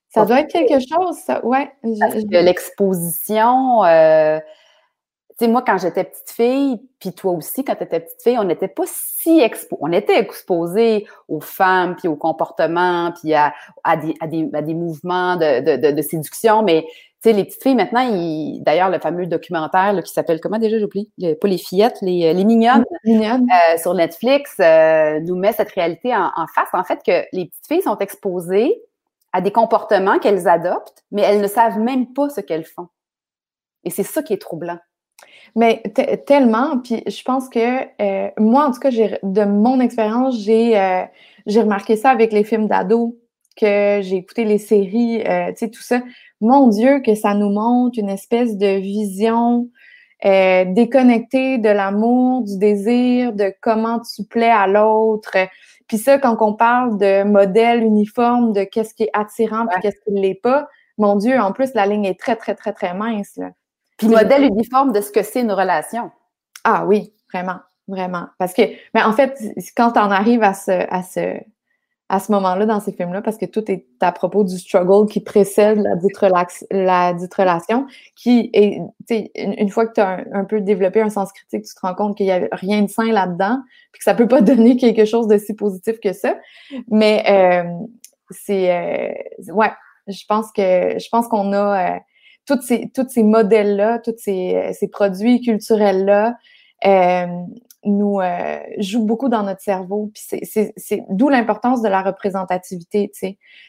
Ça 0.08 0.24
doit 0.24 0.40
être 0.40 0.50
quelque 0.50 0.80
chose, 0.80 1.16
ça. 1.18 1.44
Ouais. 1.44 1.70
l'exposition, 2.30 3.84
euh, 3.84 4.40
tu 5.38 5.44
sais, 5.44 5.50
moi, 5.50 5.62
quand 5.64 5.78
j'étais 5.78 6.04
petite 6.04 6.30
fille, 6.30 6.80
puis 6.98 7.12
toi 7.12 7.32
aussi, 7.32 7.64
quand 7.64 7.76
tu 7.76 7.84
étais 7.84 8.00
petite 8.00 8.22
fille, 8.22 8.38
on 8.38 8.44
n'était 8.44 8.66
pas 8.68 8.82
si 8.86 9.38
expo 9.40 9.78
on 9.80 9.92
était 9.92 10.18
exposé 10.18 11.06
aux 11.28 11.40
femmes, 11.40 11.94
puis 11.94 12.08
aux 12.08 12.16
comportements, 12.16 13.12
puis 13.20 13.34
à, 13.34 13.54
à, 13.84 13.96
des, 13.96 14.14
à, 14.20 14.26
des, 14.26 14.50
à 14.52 14.62
des 14.62 14.74
mouvements 14.74 15.36
de, 15.36 15.76
de, 15.76 15.92
de, 15.92 16.02
séduction, 16.02 16.62
mais 16.64 16.84
sais, 17.22 17.32
les 17.32 17.44
petites 17.44 17.62
filles, 17.62 17.74
maintenant, 17.74 18.08
d'ailleurs, 18.60 18.90
le 18.90 18.98
fameux 18.98 19.26
documentaire 19.26 20.00
qui 20.02 20.12
s'appelle, 20.12 20.40
comment 20.40 20.58
déjà, 20.58 20.78
j'oublie, 20.78 21.10
pas 21.40 21.48
les 21.48 21.58
fillettes, 21.58 21.98
les, 22.02 22.32
les 22.32 22.44
mignonnes, 22.44 22.84
euh, 23.06 23.78
sur 23.78 23.94
Netflix, 23.94 24.54
euh, 24.60 25.20
nous 25.20 25.36
met 25.36 25.52
cette 25.52 25.70
réalité 25.70 26.14
en, 26.14 26.46
face. 26.54 26.68
En 26.72 26.84
fait, 26.84 27.00
que 27.04 27.26
les 27.32 27.46
petites 27.46 27.66
filles 27.66 27.82
sont 27.82 27.98
exposées 27.98 28.80
à 29.32 29.40
des 29.40 29.50
comportements 29.50 30.18
qu'elles 30.18 30.48
adoptent, 30.48 31.04
mais 31.10 31.22
elles 31.22 31.40
ne 31.40 31.48
savent 31.48 31.78
même 31.78 32.12
pas 32.12 32.28
ce 32.30 32.40
qu'elles 32.40 32.64
font. 32.64 32.88
Et 33.84 33.90
c'est 33.90 34.04
ça 34.04 34.22
qui 34.22 34.32
est 34.32 34.40
troublant. 34.40 34.78
Mais 35.56 35.82
tellement, 36.26 36.78
puis 36.78 37.02
je 37.06 37.22
pense 37.22 37.48
que 37.48 37.82
euh, 38.00 38.30
moi, 38.38 38.66
en 38.66 38.70
tout 38.70 38.80
cas, 38.80 38.90
de 38.90 39.44
mon 39.44 39.80
expérience, 39.80 40.38
j'ai 40.38 41.06
j'ai 41.46 41.60
remarqué 41.60 41.96
ça 41.96 42.10
avec 42.10 42.32
les 42.32 42.44
films 42.44 42.68
d'ados, 42.68 43.14
que 43.56 44.00
j'ai 44.02 44.16
écouté 44.16 44.44
les 44.44 44.58
séries, 44.58 45.22
tu 45.24 45.56
sais, 45.56 45.70
tout 45.70 45.82
ça 45.82 46.00
mon 46.40 46.68
Dieu, 46.68 47.00
que 47.00 47.14
ça 47.14 47.34
nous 47.34 47.50
montre 47.50 47.98
une 47.98 48.10
espèce 48.10 48.56
de 48.56 48.78
vision 48.78 49.68
euh, 50.24 50.64
déconnectée 50.66 51.58
de 51.58 51.68
l'amour, 51.68 52.42
du 52.42 52.58
désir, 52.58 53.32
de 53.32 53.52
comment 53.60 54.00
tu 54.00 54.24
plais 54.24 54.50
à 54.50 54.66
l'autre. 54.66 55.36
Puis 55.86 55.98
ça, 55.98 56.18
quand 56.18 56.36
on 56.40 56.54
parle 56.54 56.98
de 56.98 57.24
modèle 57.24 57.82
uniforme, 57.82 58.52
de 58.52 58.64
qu'est-ce 58.64 58.94
qui 58.94 59.04
est 59.04 59.10
attirant 59.12 59.66
puis 59.66 59.80
qu'est-ce 59.80 60.00
qui 60.04 60.12
ne 60.12 60.20
l'est 60.20 60.40
pas, 60.40 60.68
mon 60.96 61.16
Dieu, 61.16 61.38
en 61.38 61.52
plus, 61.52 61.72
la 61.74 61.86
ligne 61.86 62.04
est 62.04 62.18
très, 62.18 62.36
très, 62.36 62.54
très, 62.54 62.72
très 62.72 62.94
mince. 62.94 63.36
Là. 63.36 63.50
Puis 63.98 64.08
modèle 64.08 64.44
uniforme 64.44 64.92
de 64.92 65.00
ce 65.00 65.10
que 65.10 65.22
c'est 65.22 65.40
une 65.40 65.52
relation. 65.52 66.10
Ah 66.64 66.86
oui, 66.86 67.12
vraiment, 67.32 67.58
vraiment. 67.86 68.26
Parce 68.38 68.54
que, 68.54 68.62
mais 68.94 69.02
en 69.02 69.12
fait, 69.12 69.38
quand 69.76 69.92
on 69.96 70.10
arrive 70.10 70.42
à 70.42 70.54
ce, 70.54 70.70
à 70.70 71.02
ce, 71.02 71.38
à 72.08 72.20
ce 72.20 72.32
moment-là 72.32 72.64
dans 72.64 72.80
ces 72.80 72.92
films-là 72.92 73.20
parce 73.20 73.36
que 73.36 73.44
tout 73.44 73.70
est 73.70 73.86
à 74.00 74.12
propos 74.12 74.42
du 74.42 74.58
struggle 74.58 75.10
qui 75.10 75.20
précède 75.20 75.78
la 75.78 75.96
dite, 75.96 76.18
la 76.70 77.12
dite 77.12 77.34
relation, 77.34 77.86
qui 78.16 78.50
est, 78.54 78.80
une, 79.10 79.54
une 79.58 79.68
fois 79.68 79.86
que 79.86 79.94
tu 79.94 80.00
as 80.00 80.24
un, 80.32 80.44
peu 80.44 80.60
développé 80.60 81.02
un 81.02 81.10
sens 81.10 81.32
critique, 81.32 81.64
tu 81.64 81.74
te 81.74 81.80
rends 81.80 81.94
compte 81.94 82.16
qu'il 82.16 82.26
n'y 82.26 82.32
a 82.32 82.48
rien 82.52 82.82
de 82.82 82.88
sain 82.88 83.12
là-dedans, 83.12 83.58
puis 83.92 83.98
que 83.98 84.04
ça 84.04 84.14
peut 84.14 84.28
pas 84.28 84.40
donner 84.42 84.76
quelque 84.76 85.04
chose 85.04 85.26
de 85.26 85.36
si 85.36 85.54
positif 85.54 86.00
que 86.00 86.12
ça. 86.12 86.36
Mais 86.88 87.24
euh, 87.28 87.70
c'est, 88.30 88.72
euh, 88.72 89.52
ouais, 89.52 89.72
je 90.06 90.24
pense 90.26 90.50
que 90.52 90.98
je 90.98 91.08
pense 91.10 91.28
qu'on 91.28 91.52
a 91.52 91.96
euh, 91.96 91.98
tous 92.48 92.60
ces, 92.62 92.90
ces 93.08 93.22
modèles-là, 93.22 94.00
tous 94.00 94.14
ces, 94.16 94.72
ces 94.72 94.88
produits 94.88 95.40
culturels-là, 95.40 96.36
euh, 96.84 97.26
nous 97.84 98.20
euh, 98.20 98.58
joue 98.78 99.04
beaucoup 99.04 99.28
dans 99.28 99.42
notre 99.42 99.60
cerveau. 99.60 100.10
C'est 100.14 101.04
d'où 101.10 101.28
l'importance 101.28 101.82
de 101.82 101.88
la 101.88 102.02
représentativité. 102.02 103.12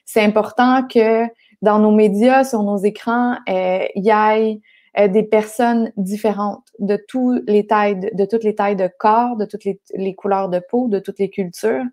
C'est 0.05 0.21
important 0.21 0.87
que 0.87 1.25
dans 1.61 1.79
nos 1.79 1.91
médias, 1.91 2.43
sur 2.43 2.63
nos 2.63 2.77
écrans, 2.77 3.37
euh, 3.49 3.85
il 3.95 4.05
y 4.05 4.09
ait 4.09 4.61
euh, 4.97 5.07
des 5.07 5.23
personnes 5.23 5.91
différentes 5.97 6.67
de 6.79 6.97
tous 7.07 7.41
les 7.47 7.67
tailles, 7.67 7.99
de, 7.99 8.25
toutes 8.25 8.43
les 8.43 8.55
tailles 8.55 8.75
de 8.75 8.89
corps, 8.97 9.35
de 9.35 9.45
toutes 9.45 9.65
les, 9.65 10.15
couleurs 10.15 10.49
de 10.49 10.61
peau, 10.69 10.87
de 10.87 10.99
toutes 10.99 11.19
les 11.19 11.29
cultures, 11.29 11.83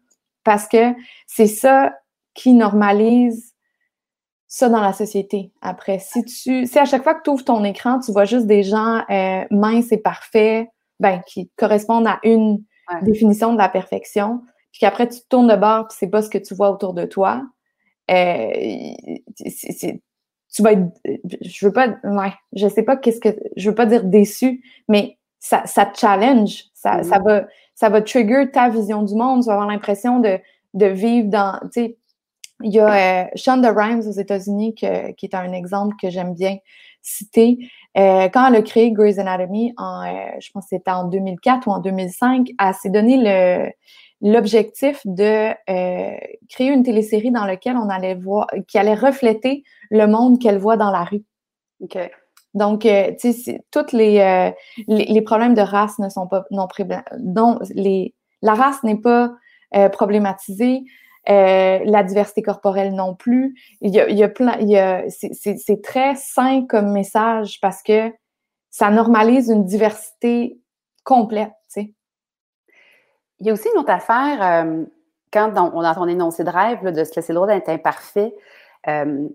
parce 0.45 0.69
que 0.69 0.95
c'est 1.27 1.49
ça 1.49 1.95
qui 2.35 2.53
normalise 2.53 3.56
ça 4.49 4.69
dans 4.69 4.81
la 4.81 4.93
société. 4.93 5.53
Après, 5.61 5.99
si 5.99 6.25
tu, 6.25 6.67
si 6.67 6.79
à 6.79 6.85
chaque 6.85 7.03
fois 7.03 7.15
que 7.15 7.23
tu 7.23 7.31
ouvres 7.31 7.45
ton 7.45 7.65
écran, 7.65 7.99
tu 7.99 8.13
vois 8.13 8.25
juste 8.25 8.47
des 8.47 8.63
gens 8.63 9.03
minces 9.51 9.93
et 9.93 9.99
parfaits, 9.99 10.69
ben, 11.01 11.21
qui 11.27 11.51
correspondent 11.57 12.07
à 12.07 12.21
une 12.23 12.63
définition 13.03 13.53
de 13.53 13.59
la 13.59 13.69
perfection, 13.69 14.43
puis 14.73 14.81
qu'après 14.81 15.09
tu 15.09 15.21
tournes 15.29 15.49
de 15.49 15.57
bord, 15.57 15.89
puis 15.89 15.97
c'est 15.99 16.09
pas 16.09 16.23
ce 16.23 16.31
que 16.31 16.39
tu 16.39 16.55
vois 16.55 16.71
autour 16.71 16.95
de 16.95 17.05
toi, 17.05 17.43
euh, 18.11 18.51
tu 19.37 20.63
vas 20.63 20.73
être, 20.73 20.87
je 21.43 21.67
veux 21.67 21.73
pas, 21.73 21.97
ouais, 22.05 22.33
je 22.53 22.69
sais 22.69 22.83
pas 22.83 22.97
qu'est-ce 22.97 23.21
que, 23.21 23.37
je 23.57 23.69
veux 23.69 23.75
pas 23.75 23.87
dire 23.87 24.05
déçu, 24.05 24.63
mais 24.89 25.19
ça, 25.39 25.67
ça 25.67 25.87
te 25.87 25.99
challenge, 25.99 26.65
ça, 26.75 27.03
ça 27.03 27.19
va, 27.19 27.47
ça 27.75 27.89
va 27.89 28.01
trigger 28.01 28.51
ta 28.51 28.69
vision 28.69 29.03
du 29.03 29.15
monde, 29.15 29.43
tu 29.43 29.47
vas 29.49 29.55
avoir 29.55 29.69
l'impression 29.69 30.21
de, 30.21 30.39
de 30.75 30.87
vivre 30.87 31.29
dans, 31.29 31.59
tu 31.65 31.69
sais, 31.73 31.99
il 32.63 32.73
y 32.73 32.79
a 32.79 33.25
euh, 33.25 33.27
Shonda 33.35 33.73
Rhimes 33.73 34.01
aux 34.07 34.19
États-Unis 34.19 34.75
qui 34.75 34.87
est 34.87 35.35
un 35.35 35.53
exemple 35.53 35.95
que 36.01 36.11
j'aime 36.11 36.35
bien 36.35 36.57
citer. 37.07 37.59
Euh, 37.97 38.29
quand 38.29 38.49
elle 38.49 38.57
a 38.57 38.63
créé 38.63 38.91
Grey's 38.91 39.19
Anatomy, 39.19 39.73
en, 39.79 40.03
euh, 40.03 40.27
je 40.41 40.51
pense 40.51 40.65
que 40.65 40.71
c'était 40.71 40.91
en 40.91 41.05
2004 41.05 41.69
ou 41.69 41.71
en 41.71 41.79
2005, 41.79 42.49
elle 42.59 42.75
s'est 42.75 42.91
donné 42.91 43.17
le, 43.17 43.71
l'objectif 44.21 45.01
de 45.05 45.51
euh, 45.71 46.17
créer 46.49 46.69
une 46.69 46.83
télésérie 46.83 47.31
dans 47.31 47.45
laquelle 47.45 47.77
on 47.77 47.89
allait 47.89 48.17
voir, 48.17 48.49
qui 48.67 48.77
allait 48.79 48.95
refléter 48.95 49.63
le 49.91 50.07
monde 50.07 50.41
qu'elle 50.41 50.59
voit 50.59 50.77
dans 50.77 50.91
la 50.91 51.05
rue. 51.05 51.25
Donc, 52.55 52.81
tu 53.21 53.33
sais, 53.33 53.61
toutes 53.71 53.93
les, 53.93 54.53
les, 54.89 55.23
problèmes 55.23 55.53
de 55.53 55.61
race 55.61 55.99
ne 55.99 56.09
sont 56.09 56.27
pas 56.27 56.45
non, 56.51 56.67
non 57.21 57.59
les, 57.75 58.15
la 58.41 58.55
race 58.55 58.83
n'est 58.83 58.97
pas 58.97 59.31
problématisée. 59.93 60.83
Euh, 61.29 61.81
la 61.85 62.05
diversité 62.05 62.41
corporelle 62.41 62.95
non 62.95 63.15
plus. 63.15 63.61
Il 63.81 63.93
y 63.93 64.23
a, 64.23 64.29
plein, 64.29 64.59
c'est 65.09 65.83
très 65.83 66.15
sain 66.15 66.65
comme 66.69 66.93
message 66.93 67.59
parce 67.61 67.83
que 67.83 68.13
ça 68.71 68.91
normalise 68.91 69.51
une 69.51 69.65
diversité 69.65 70.61
complète. 71.03 71.51
Il 73.39 73.47
y 73.47 73.51
a 73.51 73.53
aussi 73.53 73.69
une 73.75 73.81
autre 73.81 73.91
affaire, 73.91 74.65
euh, 74.65 74.85
quand 75.33 75.53
on, 75.57 75.81
a 75.83 76.11
énoncé 76.11 76.45
de 76.45 76.51
rêve, 76.51 76.83
de 76.85 77.05
se 77.05 77.15
laisser 77.17 77.33
le 77.33 77.37
droit 77.37 77.49
d'être 77.49 77.69
imparfait, 77.69 78.35
euh, 78.89 79.29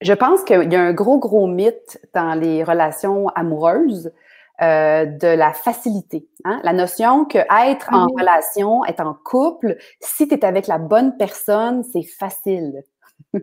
je 0.00 0.12
pense 0.12 0.44
qu'il 0.44 0.72
y 0.72 0.76
a 0.76 0.80
un 0.80 0.92
gros, 0.92 1.18
gros 1.18 1.48
mythe 1.48 2.00
dans 2.14 2.34
les 2.34 2.62
relations 2.62 3.28
amoureuses 3.30 4.12
euh, 4.60 5.04
de 5.06 5.28
la 5.28 5.52
facilité. 5.52 6.28
Hein? 6.44 6.60
La 6.64 6.72
notion 6.72 7.24
que 7.24 7.38
être 7.38 7.92
en 7.92 8.06
relation, 8.06 8.84
être 8.84 9.00
en 9.00 9.14
couple, 9.14 9.76
si 10.00 10.26
tu 10.26 10.34
es 10.34 10.44
avec 10.44 10.66
la 10.66 10.78
bonne 10.78 11.16
personne, 11.16 11.84
c'est 11.84 12.02
facile. 12.02 12.82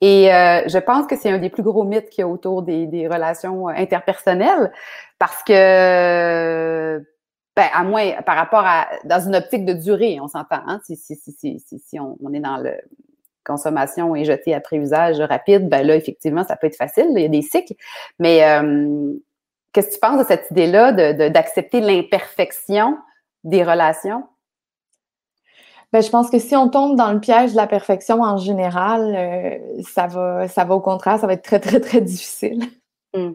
Et 0.00 0.32
euh, 0.32 0.62
je 0.68 0.78
pense 0.78 1.06
que 1.06 1.16
c'est 1.16 1.30
un 1.30 1.38
des 1.38 1.50
plus 1.50 1.62
gros 1.62 1.84
mythes 1.84 2.08
qu'il 2.10 2.22
y 2.22 2.24
a 2.24 2.28
autour 2.28 2.62
des, 2.62 2.86
des, 2.86 3.08
relations 3.08 3.68
interpersonnelles 3.68 4.72
parce 5.18 5.42
que, 5.42 7.04
ben, 7.56 7.66
à 7.74 7.84
moins 7.84 8.22
par 8.22 8.36
rapport 8.36 8.64
à, 8.64 8.86
dans 9.04 9.20
une 9.20 9.36
optique 9.36 9.64
de 9.64 9.72
durée, 9.72 10.18
on 10.20 10.28
s'entend, 10.28 10.62
hein? 10.66 10.80
si, 10.84 10.96
si, 10.96 11.16
si, 11.16 11.32
si, 11.34 11.78
si 11.78 12.00
on, 12.00 12.16
on, 12.22 12.32
est 12.32 12.40
dans 12.40 12.56
le 12.56 12.72
consommation 13.44 14.14
et 14.14 14.24
jeté 14.24 14.54
après 14.54 14.76
usage 14.76 15.20
rapide, 15.20 15.68
ben 15.68 15.86
là, 15.86 15.96
effectivement, 15.96 16.44
ça 16.44 16.56
peut 16.56 16.68
être 16.68 16.76
facile, 16.76 17.08
il 17.16 17.22
y 17.22 17.24
a 17.24 17.28
des 17.28 17.42
cycles, 17.42 17.74
mais 18.18 18.44
euh, 18.44 19.12
Qu'est-ce 19.72 19.88
que 19.88 19.94
tu 19.94 20.00
penses 20.00 20.18
de 20.20 20.26
cette 20.26 20.50
idée-là 20.50 20.92
d'accepter 21.30 21.80
l'imperfection 21.80 22.96
des 23.44 23.62
relations? 23.62 24.24
Ben, 25.92 26.02
je 26.02 26.10
pense 26.10 26.30
que 26.30 26.38
si 26.38 26.54
on 26.54 26.68
tombe 26.68 26.96
dans 26.96 27.12
le 27.12 27.20
piège 27.20 27.52
de 27.52 27.56
la 27.56 27.66
perfection 27.66 28.20
en 28.20 28.36
général, 28.36 29.14
euh, 29.16 29.82
ça, 29.82 30.06
va, 30.06 30.46
ça 30.46 30.64
va 30.64 30.74
au 30.74 30.80
contraire, 30.80 31.18
ça 31.18 31.26
va 31.26 31.32
être 31.32 31.44
très, 31.44 31.60
très, 31.60 31.80
très 31.80 32.00
difficile. 32.00 32.62
Hmm. 33.14 33.32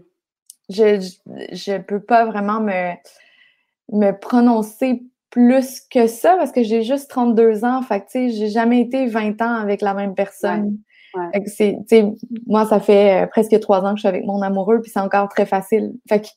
Je 0.69 1.71
ne 1.71 1.77
peux 1.79 1.99
pas 1.99 2.25
vraiment 2.25 2.59
me, 2.59 2.93
me 3.91 4.11
prononcer 4.11 5.03
plus 5.31 5.81
que 5.81 6.05
ça 6.05 6.35
parce 6.37 6.51
que 6.51 6.61
j'ai 6.61 6.83
juste 6.83 7.09
32 7.09 7.65
ans. 7.65 7.81
Fait 7.81 8.01
que, 8.01 8.29
j'ai 8.29 8.49
jamais 8.49 8.81
été 8.81 9.07
20 9.07 9.41
ans 9.41 9.55
avec 9.55 9.81
la 9.81 9.95
même 9.95 10.13
personne. 10.13 10.77
C'est, 11.45 11.77
moi, 12.47 12.65
ça 12.65 12.79
fait 12.79 13.23
euh, 13.23 13.27
presque 13.27 13.59
trois 13.59 13.81
ans 13.81 13.91
que 13.91 13.97
je 13.97 14.01
suis 14.01 14.07
avec 14.07 14.25
mon 14.25 14.41
amoureux, 14.41 14.81
puis 14.81 14.91
c'est 14.91 14.99
encore 14.99 15.29
très 15.29 15.45
facile. 15.45 15.93
Fait 16.07 16.21
que 16.21 16.27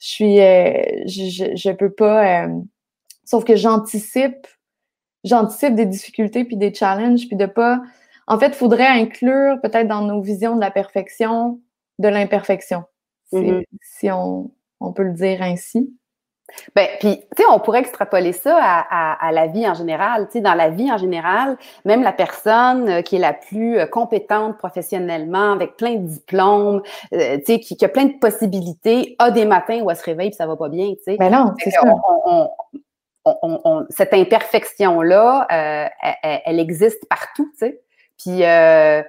je 0.00 0.06
suis, 0.06 0.40
euh, 0.40 0.72
je, 1.06 1.54
je, 1.54 1.70
peux 1.70 1.90
pas. 1.90 2.44
Euh, 2.44 2.60
sauf 3.24 3.44
que 3.44 3.56
j'anticipe, 3.56 4.46
j'anticipe 5.24 5.74
des 5.74 5.86
difficultés 5.86 6.44
puis 6.44 6.56
des 6.56 6.72
challenges, 6.72 7.26
puis 7.26 7.36
de 7.36 7.46
pas. 7.46 7.80
En 8.26 8.38
fait, 8.38 8.48
il 8.48 8.54
faudrait 8.54 8.86
inclure 8.86 9.60
peut-être 9.62 9.88
dans 9.88 10.02
nos 10.02 10.20
visions 10.20 10.54
de 10.54 10.60
la 10.60 10.70
perfection 10.70 11.60
de 11.98 12.08
l'imperfection, 12.08 12.84
si, 13.30 13.36
mm-hmm. 13.36 13.64
si 13.82 14.10
on, 14.10 14.52
on 14.80 14.92
peut 14.92 15.02
le 15.02 15.14
dire 15.14 15.42
ainsi. 15.42 15.92
Ben, 16.74 16.88
puis, 16.98 17.20
tu 17.36 17.42
sais, 17.42 17.48
on 17.50 17.60
pourrait 17.60 17.80
extrapoler 17.80 18.32
ça 18.32 18.56
à, 18.60 19.26
à, 19.26 19.32
la 19.32 19.46
vie 19.46 19.68
en 19.68 19.74
général. 19.74 20.26
Tu 20.26 20.34
sais, 20.34 20.40
dans 20.40 20.54
la 20.54 20.70
vie 20.70 20.90
en 20.90 20.98
général, 20.98 21.56
même 21.84 22.02
la 22.02 22.12
personne 22.12 22.88
euh, 22.88 23.02
qui 23.02 23.16
est 23.16 23.20
la 23.20 23.32
plus 23.32 23.78
euh, 23.78 23.86
compétente 23.86 24.58
professionnellement, 24.58 25.52
avec 25.52 25.76
plein 25.76 25.94
de 25.94 26.06
diplômes, 26.06 26.82
euh, 27.12 27.36
tu 27.38 27.44
sais, 27.44 27.60
qui, 27.60 27.76
qui, 27.76 27.84
a 27.84 27.88
plein 27.88 28.06
de 28.06 28.18
possibilités, 28.18 29.16
a 29.18 29.30
des 29.30 29.44
matins 29.44 29.80
où 29.82 29.90
elle 29.90 29.96
se 29.96 30.04
réveille 30.04 30.28
et 30.28 30.32
ça 30.32 30.46
va 30.46 30.56
pas 30.56 30.68
bien, 30.68 30.88
tu 30.90 31.02
sais. 31.04 31.16
Ben 31.18 31.30
non, 31.30 31.52
c'est 31.58 31.70
ça. 31.70 31.80
On, 32.24 32.48
on, 33.24 33.86
cette 33.90 34.14
imperfection-là, 34.14 35.46
euh, 35.52 35.88
elle, 36.22 36.40
elle, 36.44 36.60
existe 36.60 37.06
partout, 37.08 37.50
tu 37.52 37.66
sais. 37.66 37.80
Puis, 38.18 38.44
euh, 38.44 39.02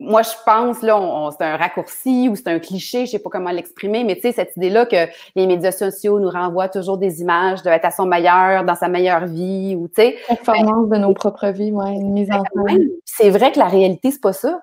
moi, 0.00 0.22
je 0.22 0.30
pense, 0.44 0.82
là, 0.82 1.30
c'est 1.36 1.44
un 1.44 1.56
raccourci 1.56 2.28
ou 2.28 2.34
c'est 2.34 2.48
un 2.48 2.58
cliché, 2.58 3.06
je 3.06 3.12
sais 3.12 3.18
pas 3.18 3.30
comment 3.30 3.50
l'exprimer, 3.50 4.02
mais 4.04 4.16
tu 4.16 4.22
sais, 4.22 4.32
cette 4.32 4.56
idée-là 4.56 4.86
que 4.86 5.06
les 5.36 5.46
médias 5.46 5.72
sociaux 5.72 6.18
nous 6.18 6.30
renvoient 6.30 6.68
toujours 6.68 6.98
des 6.98 7.20
images 7.20 7.62
d'être 7.62 7.84
à 7.84 7.90
son 7.90 8.06
meilleur, 8.06 8.64
dans 8.64 8.74
sa 8.74 8.88
meilleure 8.88 9.26
vie, 9.26 9.76
ou 9.76 9.88
tu 9.88 10.02
sais. 10.02 10.16
Performance 10.26 10.88
de 10.88 10.96
nos 10.96 11.14
propres 11.14 11.48
vies, 11.48 11.70
ouais, 11.70 11.92
une 11.92 12.12
mise 12.12 12.28
en 12.30 12.42
scène. 12.66 12.88
C'est 13.04 13.30
vrai 13.30 13.52
que 13.52 13.58
la 13.58 13.68
réalité, 13.68 14.10
c'est 14.10 14.20
pas 14.20 14.32
ça. 14.32 14.60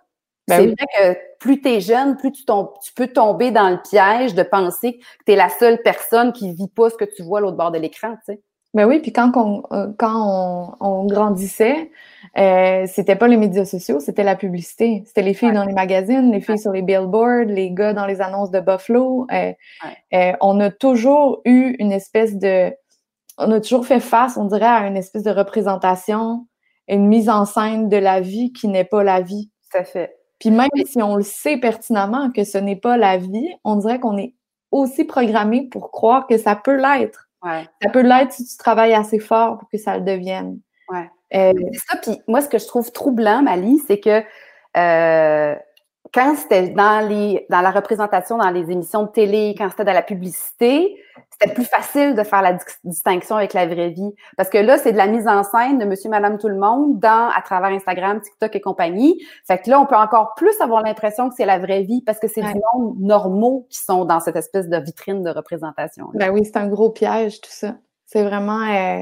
Ben 0.48 0.58
c'est 0.58 0.66
vrai 0.66 1.14
que 1.16 1.38
plus 1.40 1.62
tu 1.62 1.70
es 1.70 1.82
jeune, 1.82 2.18
plus 2.18 2.32
tu, 2.32 2.44
tu 2.44 2.94
peux 2.96 3.08
tomber 3.08 3.52
dans 3.52 3.70
le 3.70 3.78
piège 3.78 4.34
de 4.34 4.44
penser 4.44 4.98
que 4.98 5.04
tu 5.26 5.32
es 5.32 5.36
la 5.36 5.50
seule 5.50 5.82
personne 5.82 6.34
qui 6.34 6.52
vit 6.52 6.68
pas 6.68 6.90
ce 6.90 6.96
que 6.96 7.06
tu 7.06 7.22
vois 7.22 7.40
à 7.40 7.42
l'autre 7.42 7.58
bord 7.58 7.72
de 7.72 7.78
l'écran, 7.78 8.16
tu 8.26 8.34
sais. 8.34 8.42
Ben 8.74 8.88
oui, 8.88 9.00
puis 9.00 9.12
quand, 9.12 9.32
on, 9.36 9.64
euh, 9.74 9.92
quand 9.98 10.78
on, 10.80 11.06
grandissait, 11.06 11.92
euh, 12.38 12.86
c'était 12.88 13.18
pas 13.18 13.28
les 13.28 13.36
médias 13.36 13.66
sociaux, 13.66 14.00
c'était 14.00 14.24
la 14.24 14.38
publicité. 14.38 15.04
C'était 15.06 15.24
les 15.24 15.34
filles 15.34 15.52
dans 15.52 15.66
les 15.66 15.74
magazines, 15.74 16.32
les 16.32 16.40
filles 16.40 16.58
sur 16.58 16.72
les 16.72 16.82
billboards, 16.82 17.46
les 17.48 17.72
gars 17.72 17.94
dans 17.94 18.06
les 18.06 18.22
annonces 18.22 18.50
de 18.50 18.62
Buffalo. 18.62 19.28
Euh, 19.32 19.52
euh, 20.14 20.32
on 20.40 20.60
a 20.62 20.72
toujours 20.72 21.42
eu 21.44 21.76
une 21.80 21.92
espèce 21.92 22.38
de... 22.38 22.74
On 23.38 23.52
a 23.52 23.60
toujours 23.60 23.86
fait 23.86 24.00
face, 24.00 24.38
on 24.38 24.46
dirait, 24.46 24.66
à 24.66 24.88
une 24.88 24.96
espèce 24.96 25.24
de 25.24 25.32
représentation, 25.32 26.48
une 26.88 27.08
mise 27.08 27.30
en 27.30 27.44
scène 27.44 27.90
de 27.90 27.98
la 27.98 28.22
vie 28.22 28.54
qui 28.54 28.70
n'est 28.70 28.86
pas 28.86 29.04
la 29.04 29.20
vie. 29.20 29.50
Ça 29.72 29.84
fait. 29.84 30.16
Puis 30.40 30.50
même 30.50 30.70
si 30.86 31.02
on 31.02 31.18
le 31.18 31.24
sait 31.24 31.58
pertinemment 31.58 32.32
que 32.32 32.46
ce 32.46 32.58
n'est 32.58 32.76
pas 32.78 32.98
la 32.98 33.18
vie, 33.18 33.50
on 33.66 33.76
dirait 33.76 34.00
qu'on 34.00 34.18
est 34.18 34.34
aussi 34.72 35.04
programmé 35.04 35.68
pour 35.70 35.92
croire 35.92 36.26
que 36.26 36.38
ça 36.38 36.56
peut 36.56 36.78
l'être. 36.78 37.31
Ça 37.44 37.90
peut 37.92 38.02
l'être 38.02 38.32
si 38.32 38.46
tu 38.46 38.58
travailles 38.58 38.94
assez 38.94 39.20
fort 39.20 39.58
pour 39.58 39.70
que 39.70 39.78
ça 39.78 39.98
le 39.98 40.04
devienne. 40.04 40.60
Ouais. 40.90 41.10
Euh, 41.34 41.54
c'est 41.74 41.80
ça. 41.88 41.98
Puis 41.98 42.22
moi, 42.28 42.42
ce 42.42 42.50
que 42.50 42.60
je 42.60 42.68
trouve 42.68 42.92
troublant, 42.92 43.42
Mali, 43.42 43.80
c'est 43.88 44.00
que 44.00 44.24
euh, 44.78 45.56
quand 46.14 46.36
c'était 46.36 46.70
dans 46.70 47.08
les 47.08 47.46
dans 47.50 47.62
la 47.62 47.72
représentation 47.72 48.38
dans 48.38 48.50
les 48.50 48.72
émissions 48.72 49.04
de 49.04 49.10
télé, 49.10 49.56
quand 49.58 49.70
c'était 49.70 49.86
dans 49.86 49.94
la 49.94 50.02
publicité, 50.02 50.98
c'était 51.42 51.54
plus 51.54 51.66
facile 51.66 52.14
de 52.16 52.24
faire 52.24 52.42
la 52.42 52.58
distinction 52.84 53.36
avec 53.36 53.54
la 53.54 53.66
vraie 53.66 53.90
vie. 53.90 54.14
Parce 54.38 54.50
que 54.50 54.58
là, 54.58 54.78
c'est 54.78 54.92
de 54.92 54.98
la 54.98 55.08
mise 55.08 55.28
en 55.28 55.44
scène 55.44 55.80
de 55.80 55.86
monsieur, 55.86 56.10
madame, 56.10 56.38
tout 56.38 56.50
le 56.50 56.58
monde 56.58 57.00
dans, 57.00 57.30
à 57.30 57.42
travers 57.44 57.70
Instagram, 57.70 58.22
TikTok 58.22 58.56
et 58.56 58.62
compagnie. 58.62 59.22
Fait 59.48 59.58
que 59.58 59.70
là, 59.70 59.80
on 59.80 59.86
peut 59.86 59.96
encore 59.96 60.34
plus 60.36 60.60
avoir 60.62 60.84
l'impression 60.84 61.30
que 61.30 61.36
c'est 61.36 61.46
la 61.46 61.60
vraie 61.60 61.84
vie 61.84 62.02
parce 62.06 62.20
que 62.20 62.28
c'est 62.28 62.42
du 62.42 62.60
monde 62.74 62.96
normaux 63.00 63.68
qui 63.70 63.80
sont 63.80 64.06
dans 64.06 64.20
cette 64.20 64.36
espèce 64.36 64.70
de 64.70 64.78
vitrine 64.78 65.24
de 65.24 65.30
représentation. 65.30 66.10
Ben 66.14 66.32
oui, 66.32 66.46
c'est 66.46 66.58
un 66.58 66.68
gros 66.68 66.90
piège, 66.90 67.42
tout 67.42 67.52
ça. 67.52 67.76
C'est 68.06 68.24
vraiment... 68.24 68.62
Euh... 68.62 69.02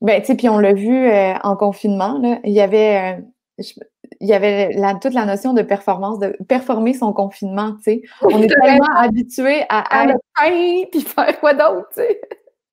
Ben, 0.00 0.20
tu 0.20 0.28
sais, 0.28 0.34
puis 0.36 0.48
on 0.48 0.58
l'a 0.58 0.74
vu 0.74 1.10
euh, 1.10 1.34
en 1.42 1.56
confinement, 1.56 2.18
là. 2.18 2.38
Il 2.44 2.52
y 2.52 2.60
avait... 2.60 3.18
Euh, 3.58 3.62
il 4.20 4.28
y 4.28 4.34
avait 4.34 4.72
la, 4.72 4.94
toute 4.94 5.14
la 5.14 5.24
notion 5.24 5.52
de 5.52 5.62
performance, 5.62 6.18
de 6.18 6.36
performer 6.48 6.94
son 6.94 7.12
confinement, 7.12 7.74
tu 7.76 7.82
sais. 7.82 8.02
On 8.22 8.42
est 8.42 8.48
tellement 8.48 8.94
habitué 8.96 9.62
à, 9.68 10.02
à, 10.02 10.06
pain, 10.06 10.84
puis 10.90 11.00
faire 11.02 11.38
quoi 11.40 11.54
d'autre, 11.54 11.88
tu 11.94 12.02
sais. 12.02 12.20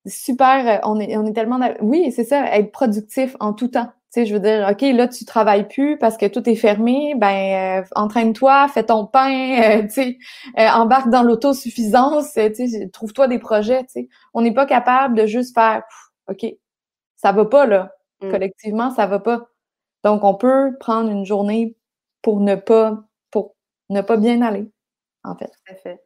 Super, 0.06 0.68
euh, 0.68 0.78
on 0.84 1.00
est, 1.00 1.16
on 1.16 1.26
est 1.26 1.32
tellement... 1.32 1.60
Oui, 1.80 2.12
c'est 2.12 2.24
ça, 2.24 2.56
être 2.56 2.70
productif 2.70 3.36
en 3.40 3.52
tout 3.52 3.68
temps. 3.68 3.90
Tu 4.12 4.20
sais, 4.20 4.26
je 4.26 4.34
veux 4.34 4.40
dire, 4.40 4.68
OK, 4.70 4.82
là, 4.82 5.08
tu 5.08 5.24
travailles 5.24 5.66
plus 5.66 5.98
parce 5.98 6.16
que 6.16 6.26
tout 6.26 6.48
est 6.48 6.54
fermé, 6.54 7.14
ben, 7.16 7.82
euh, 7.82 7.84
entraîne-toi, 7.96 8.68
fais 8.68 8.84
ton 8.84 9.06
pain, 9.06 9.62
euh, 9.62 9.82
tu 9.82 9.90
sais, 9.90 10.18
embarque 10.56 11.10
dans 11.10 11.22
l'autosuffisance, 11.22 12.32
tu 12.32 12.54
sais, 12.54 12.88
trouve-toi 12.92 13.26
des 13.26 13.38
projets, 13.38 13.80
tu 13.80 13.92
sais. 13.92 14.08
On 14.32 14.42
n'est 14.42 14.54
pas 14.54 14.66
capable 14.66 15.16
de 15.16 15.26
juste 15.26 15.54
faire, 15.54 15.82
OK, 16.28 16.46
ça 17.16 17.32
va 17.32 17.44
pas, 17.44 17.66
là. 17.66 17.92
Mm. 18.22 18.30
Collectivement, 18.30 18.90
ça 18.90 19.06
va 19.06 19.18
pas 19.18 19.48
donc, 20.06 20.22
on 20.22 20.34
peut 20.34 20.76
prendre 20.78 21.10
une 21.10 21.26
journée 21.26 21.74
pour 22.22 22.38
ne 22.38 22.54
pas, 22.54 22.96
pour 23.32 23.56
ne 23.90 24.02
pas 24.02 24.16
bien 24.16 24.40
aller, 24.40 24.70
en 25.24 25.34
fait. 25.34 25.46
Tout 25.48 25.72
à 25.72 25.74
fait. 25.74 26.00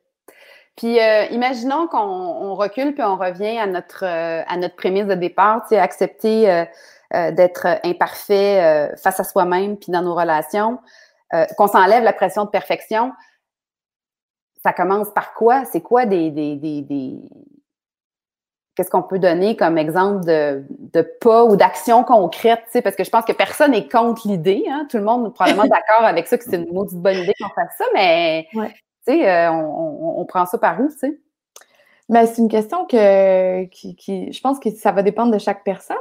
Puis, 0.75 0.99
euh, 0.99 1.27
imaginons 1.27 1.87
qu'on 1.87 2.55
recule 2.55 2.95
puis 2.95 3.03
on 3.03 3.19
revient 3.19 3.59
à 3.59 3.67
notre, 3.67 4.07
euh, 4.07 4.43
à 4.49 4.57
notre 4.57 4.75
prémisse 4.75 5.05
de 5.05 5.13
départ, 5.13 5.65
tu 5.65 5.75
sais, 5.75 5.79
accepter 5.79 6.51
euh, 6.51 7.31
d'être 7.33 7.67
imparfait 7.85 8.91
face 8.97 9.21
à 9.21 9.25
soi-même 9.25 9.77
puis 9.77 9.93
dans 9.93 10.01
nos 10.01 10.15
relations, 10.15 10.79
qu'on 11.59 11.67
s'enlève 11.67 12.03
la 12.03 12.15
pression 12.15 12.47
de 12.47 12.51
perfection. 12.51 13.13
Ça 14.65 14.73
commence 14.73 15.11
par 15.13 15.35
quoi? 15.35 15.67
C'est 15.67 15.83
quoi 15.83 16.07
des, 16.07 16.31
des, 16.31 16.57
des, 16.57 16.83
qu'est-ce 18.75 18.91
qu'on 18.91 19.03
peut 19.03 19.19
donner 19.19 19.57
comme 19.57 19.79
exemple 19.79 20.25
de, 20.25 20.65
de 20.69 21.03
pas 21.21 21.45
ou 21.45 21.57
d'action 21.57 22.05
concrète, 22.05 22.63
parce 22.83 22.97
que 22.97 23.05
je 23.05 23.11
pense 23.11 23.25
que 23.25 23.33
personne 23.33 23.73
n'est 23.73 23.89
contre 23.89 24.27
l'idée. 24.27 24.65
Hein? 24.71 24.87
Tout 24.91 24.99
le 24.99 25.05
monde 25.05 25.29
est 25.29 25.35
probablement 25.35 25.65
d'accord 25.69 26.05
avec 26.05 26.27
ça, 26.27 26.39
que 26.39 26.45
c'est 26.45 26.57
une 26.57 26.73
maudite 26.73 26.99
bonne 26.99 27.19
idée 27.19 27.35
qu'on 27.41 27.49
fasse 27.51 27.75
ça, 27.77 27.85
mais 27.95 28.47
euh, 29.09 29.49
on, 29.51 30.21
on, 30.21 30.25
prend 30.25 30.47
ça 30.47 30.59
par 30.59 30.81
où, 30.81 30.89
tu 30.89 30.99
sais? 30.99 31.19
Ben, 32.09 32.27
c'est 32.27 32.43
une 32.43 32.49
question 32.49 32.87
que, 32.87 33.65
qui, 33.67 33.95
qui, 33.95 34.33
je 34.33 34.41
pense 34.41 34.59
que 34.59 34.71
ça 34.71 34.91
va 34.93 35.03
dépendre 35.03 35.33
de 35.33 35.39
chaque 35.39 35.63
personne, 35.63 35.97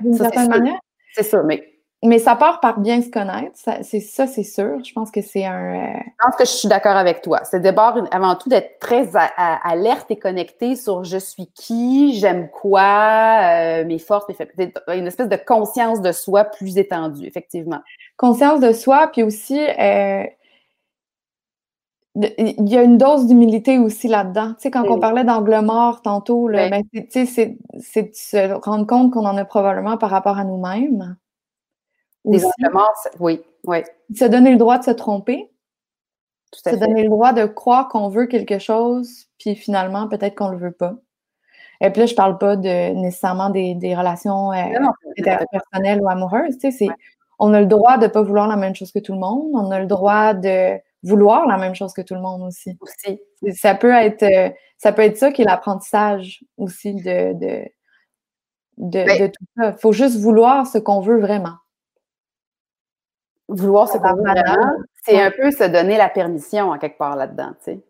d'une 0.00 0.14
certaine 0.14 0.48
manière. 0.48 0.78
C'est 1.14 1.22
sûr, 1.22 1.42
mais 1.44 1.77
mais 2.04 2.20
ça 2.20 2.36
part 2.36 2.60
par 2.60 2.78
bien 2.78 3.02
se 3.02 3.10
connaître, 3.10 3.58
c'est 3.82 3.98
ça, 4.00 4.28
c'est 4.28 4.44
sûr. 4.44 4.84
Je 4.84 4.92
pense 4.92 5.10
que 5.10 5.20
c'est 5.20 5.44
un. 5.44 5.74
Euh, 5.74 5.98
je 5.98 6.24
pense 6.24 6.36
que 6.36 6.44
je 6.44 6.50
suis 6.50 6.68
d'accord 6.68 6.96
avec 6.96 7.22
toi. 7.22 7.40
C'est 7.42 7.58
d'abord 7.58 7.98
avant 8.12 8.36
tout 8.36 8.48
d'être 8.48 8.78
très 8.78 9.10
alerte 9.36 10.08
et 10.10 10.16
connecté 10.16 10.76
sur 10.76 11.02
je 11.02 11.18
suis 11.18 11.50
qui, 11.54 12.14
j'aime 12.14 12.50
quoi, 12.50 13.40
euh, 13.42 13.84
mes 13.84 13.98
forces, 13.98 14.28
mes 14.28 14.34
faiblesses. 14.34 14.70
Une 14.88 15.08
espèce 15.08 15.28
de 15.28 15.36
conscience 15.36 16.00
de 16.00 16.12
soi 16.12 16.44
plus 16.44 16.78
étendue, 16.78 17.26
effectivement. 17.26 17.80
Conscience 18.16 18.60
de 18.60 18.72
soi, 18.72 19.08
puis 19.12 19.24
aussi 19.24 19.58
euh, 19.58 20.22
il 22.14 22.68
y 22.68 22.76
a 22.76 22.82
une 22.82 22.98
dose 22.98 23.26
d'humilité 23.26 23.78
aussi 23.78 24.06
là-dedans. 24.06 24.50
Tu 24.50 24.62
sais, 24.62 24.70
quand 24.70 24.84
on 24.88 25.00
parlait 25.00 25.24
d'angle 25.24 25.60
mort 25.64 26.02
tantôt, 26.02 26.46
là, 26.46 26.68
ben, 26.68 26.82
sais, 27.10 27.26
c'est 27.26 28.02
de 28.02 28.10
se 28.12 28.52
rendre 28.64 28.86
compte 28.86 29.12
qu'on 29.12 29.26
en 29.26 29.36
a 29.36 29.44
probablement 29.44 29.96
par 29.96 30.10
rapport 30.10 30.38
à 30.38 30.44
nous-mêmes. 30.44 31.16
Des 32.28 32.42
oui, 33.20 33.42
oui. 33.64 33.78
Se 34.14 34.24
donner 34.24 34.50
le 34.50 34.58
droit 34.58 34.78
de 34.78 34.84
se 34.84 34.90
tromper. 34.90 35.50
se 36.52 36.76
donner 36.76 37.02
le 37.02 37.08
droit 37.08 37.32
de 37.32 37.46
croire 37.46 37.88
qu'on 37.88 38.08
veut 38.08 38.26
quelque 38.26 38.58
chose, 38.58 39.26
puis 39.38 39.54
finalement, 39.56 40.08
peut-être 40.08 40.34
qu'on 40.34 40.48
le 40.48 40.58
veut 40.58 40.72
pas. 40.72 40.94
Et 41.80 41.90
puis 41.90 42.00
là, 42.00 42.06
je 42.06 42.14
parle 42.14 42.38
pas 42.38 42.56
de 42.56 42.92
nécessairement 42.94 43.50
des, 43.50 43.94
relations 43.96 44.52
euh, 44.52 45.44
personnelles 45.50 46.00
ou 46.02 46.08
amoureuses. 46.08 46.58
Tu 46.58 46.72
sais, 46.72 46.88
On 47.38 47.54
a 47.54 47.60
le 47.60 47.66
droit 47.66 47.98
de 47.98 48.08
pas 48.08 48.22
vouloir 48.22 48.48
la 48.48 48.56
même 48.56 48.74
chose 48.74 48.92
que 48.92 48.98
tout 48.98 49.12
le 49.12 49.20
monde. 49.20 49.50
On 49.54 49.70
a 49.70 49.80
le 49.80 49.86
droit 49.86 50.34
de 50.34 50.78
vouloir 51.04 51.46
la 51.46 51.56
même 51.56 51.74
chose 51.74 51.92
que 51.92 52.02
tout 52.02 52.14
le 52.14 52.20
monde 52.20 52.42
aussi. 52.42 52.76
aussi. 52.80 53.20
Ça 53.56 53.74
peut 53.76 53.92
être 53.92 54.24
euh, 54.24 54.50
ça 54.76 54.92
peut 54.92 55.02
être 55.02 55.16
ça 55.16 55.30
qui 55.30 55.42
est 55.42 55.44
l'apprentissage 55.44 56.44
aussi 56.56 56.94
de, 56.94 57.32
de, 57.34 57.64
de, 58.78 59.04
ben 59.04 59.20
de 59.20 59.26
tout 59.28 59.44
ça. 59.56 59.70
Il 59.76 59.80
faut 59.80 59.92
juste 59.92 60.18
vouloir 60.18 60.66
ce 60.66 60.78
qu'on 60.78 61.00
veut 61.00 61.20
vraiment 61.20 61.54
vouloir 63.48 63.88
se 63.88 63.98
c'est 65.04 65.20
un 65.20 65.30
peu 65.30 65.50
se 65.50 65.64
donner 65.64 65.96
la 65.96 66.08
permission 66.08 66.70
en 66.70 66.78
quelque 66.78 66.98
part 66.98 67.16
là-dedans, 67.16 67.52
tu 67.64 67.72
sais. 67.72 67.80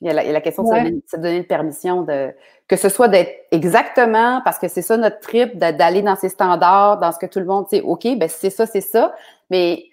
Il 0.00 0.08
y, 0.08 0.10
a 0.10 0.12
la, 0.12 0.40
question 0.42 0.64
de 0.64 0.68
se, 1.06 1.16
donner, 1.16 1.38
la 1.38 1.44
permission 1.44 2.02
de 2.02 2.34
que 2.68 2.76
ce 2.76 2.90
soit 2.90 3.08
d'être 3.08 3.46
exactement 3.52 4.42
parce 4.44 4.58
que 4.58 4.68
c'est 4.68 4.82
ça 4.82 4.98
notre 4.98 5.20
trip 5.20 5.56
d'aller 5.56 6.02
dans 6.02 6.16
ces 6.16 6.28
standards, 6.28 6.98
dans 6.98 7.10
ce 7.10 7.18
que 7.18 7.24
tout 7.24 7.38
le 7.38 7.46
monde, 7.46 7.66
tu 7.70 7.76
sais, 7.76 7.82
ok, 7.82 8.18
ben 8.18 8.28
c'est 8.28 8.50
ça, 8.50 8.66
c'est 8.66 8.82
ça, 8.82 9.14
mais 9.48 9.84